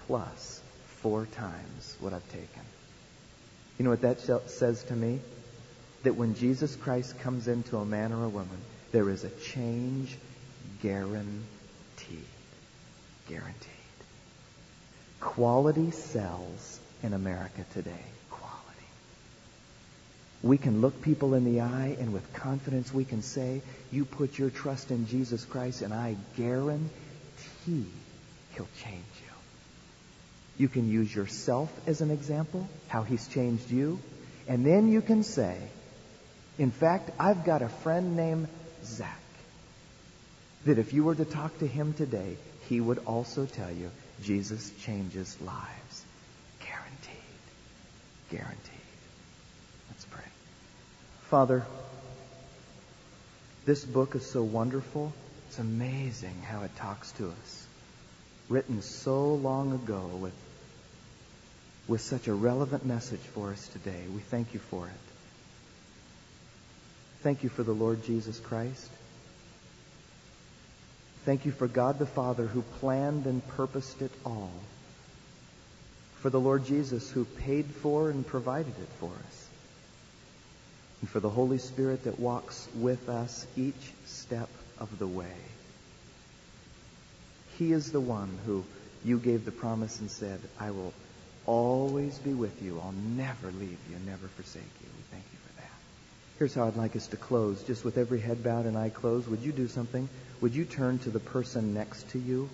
Plus 0.07 0.61
four 1.01 1.27
times 1.27 1.97
what 2.01 2.13
I've 2.13 2.29
taken. 2.31 2.63
You 3.79 3.85
know 3.85 3.91
what 3.91 4.03
that 4.03 4.21
says 4.49 4.83
to 4.85 4.95
me? 4.95 5.21
That 6.03 6.17
when 6.17 6.35
Jesus 6.35 6.75
Christ 6.77 7.19
comes 7.21 7.49
into 7.49 7.77
a 7.77 7.85
man 7.85 8.13
or 8.13 8.25
a 8.25 8.29
woman, 8.29 8.59
there 8.93 9.11
is 9.11 9.25
a 9.25 9.31
change 9.31 10.17
guaranteed. 10.83 11.37
Guaranteed. 13.29 13.71
Quality 15.21 15.91
sells 15.91 16.81
in 17.03 17.13
America 17.13 17.65
today. 17.73 18.05
We 20.47 20.59
can 20.59 20.81
look 20.81 21.03
people 21.03 21.35
in 21.35 21.45
the 21.45 21.61
eye 21.61 21.97
and 21.99 22.13
with 22.13 22.33
confidence 22.33 22.93
we 22.93 23.05
can 23.05 23.23
say, 23.23 23.63
you 23.91 24.05
put 24.05 24.39
your 24.39 24.51
trust 24.51 24.91
in 24.91 25.07
Jesus 25.07 25.45
Christ 25.45 25.83
and 25.83 25.93
I 25.93 26.17
guarantee 26.37 26.91
he'll 28.55 28.69
change 28.83 29.05
you. 29.25 29.33
You 30.59 30.69
can 30.69 30.89
use 30.89 31.15
yourself 31.15 31.71
as 31.87 32.01
an 32.01 32.11
example, 32.11 32.69
how 32.89 33.03
he's 33.03 33.27
changed 33.29 33.71
you. 33.71 33.99
And 34.47 34.65
then 34.65 34.93
you 34.93 35.03
can 35.03 35.23
say, 35.23 35.59
in 36.59 36.71
fact, 36.71 37.11
I've 37.19 37.45
got 37.45 37.63
a 37.63 37.69
friend 37.69 38.17
named 38.17 38.49
Zach 38.85 39.21
that 40.65 40.79
if 40.79 40.93
you 40.93 41.05
were 41.05 41.15
to 41.15 41.25
talk 41.25 41.59
to 41.59 41.67
him 41.67 41.93
today, 41.93 42.37
he 42.69 42.81
would 42.81 42.99
also 43.07 43.47
tell 43.47 43.71
you 43.71 43.91
Jesus 44.23 44.71
changes 44.83 45.37
lives. 45.41 46.05
Guaranteed. 46.61 47.43
Guaranteed. 48.31 48.76
Father, 51.31 51.67
this 53.65 53.85
book 53.85 54.15
is 54.15 54.25
so 54.25 54.45
wonderful. 54.45 55.13
It's 55.49 55.59
amazing 55.59 56.41
how 56.49 56.63
it 56.63 56.77
talks 56.77 57.11
to 57.13 57.27
us. 57.27 57.67
Written 58.49 58.81
so 58.81 59.35
long 59.35 59.73
ago 59.73 60.09
with, 60.21 60.35
with 61.89 62.01
such 62.01 62.29
a 62.29 62.33
relevant 62.33 62.87
message 62.87 63.19
for 63.35 63.51
us 63.51 63.67
today. 63.69 64.05
We 64.15 64.21
thank 64.21 64.55
you 64.55 64.61
for 64.61 64.87
it. 64.87 64.93
Thank 67.23 67.43
you 67.43 67.49
for 67.49 67.65
the 67.65 67.73
Lord 67.73 68.05
Jesus 68.05 68.39
Christ. 68.39 68.89
Thank 71.25 71.45
you 71.45 71.51
for 71.51 71.67
God 71.67 71.99
the 71.99 72.07
Father 72.07 72.47
who 72.47 72.63
planned 72.79 73.27
and 73.27 73.45
purposed 73.49 74.01
it 74.01 74.13
all. 74.25 74.53
For 76.21 76.31
the 76.31 76.39
Lord 76.39 76.67
Jesus 76.67 77.11
who 77.11 77.25
paid 77.25 77.67
for 77.67 78.11
and 78.11 78.25
provided 78.25 78.79
it 78.79 78.89
for 79.01 79.11
us. 79.11 79.46
And 81.01 81.11
for 81.11 81.21
the 81.21 81.31
Holy 81.31 81.59
Spirit 81.59 82.05
that 82.05 82.19
walks 82.19 82.69
with 82.75 83.09
us 83.09 83.47
each 83.57 83.93
step 84.07 84.49
of 84.79 84.99
the 84.99 85.07
way. 85.07 85.35
He 87.59 87.73
is 87.73 87.93
the 87.93 88.01
one 88.01 88.39
who 88.45 88.65
you 89.05 89.19
gave 89.19 89.45
the 89.45 89.53
promise 89.53 90.01
and 90.01 90.11
said, 90.11 90.41
I 90.59 90.71
will 90.71 90.93
always 91.47 92.19
be 92.19 92.35
with 92.35 92.63
you. 92.63 92.81
I'll 92.83 92.93
never 92.93 93.47
leave 93.53 93.79
you, 93.91 93.97
never 94.05 94.27
forsake 94.27 94.63
you. 94.63 94.89
We 94.97 95.03
thank 95.11 95.25
you 95.33 95.39
for 95.47 95.61
that. 95.61 95.71
Here's 96.39 96.55
how 96.55 96.67
I'd 96.67 96.77
like 96.77 96.97
us 96.97 97.07
to 97.09 97.17
close. 97.17 97.63
Just 97.63 97.85
with 97.85 97.99
every 97.99 98.21
head 98.21 98.43
bowed 98.43 98.67
and 98.67 98.77
eye 98.77 98.91
closed, 98.91 99.29
would 99.29 99.41
you 99.41 99.53
do 99.53 99.69
something? 99.69 100.09
Would 100.41 100.55
you 100.55 100.65
turn 100.65 100.99
to 101.01 101.11
the 101.11 101.21
person 101.21 101.73
next 101.73 102.09
to 102.11 102.19
you 102.19 102.51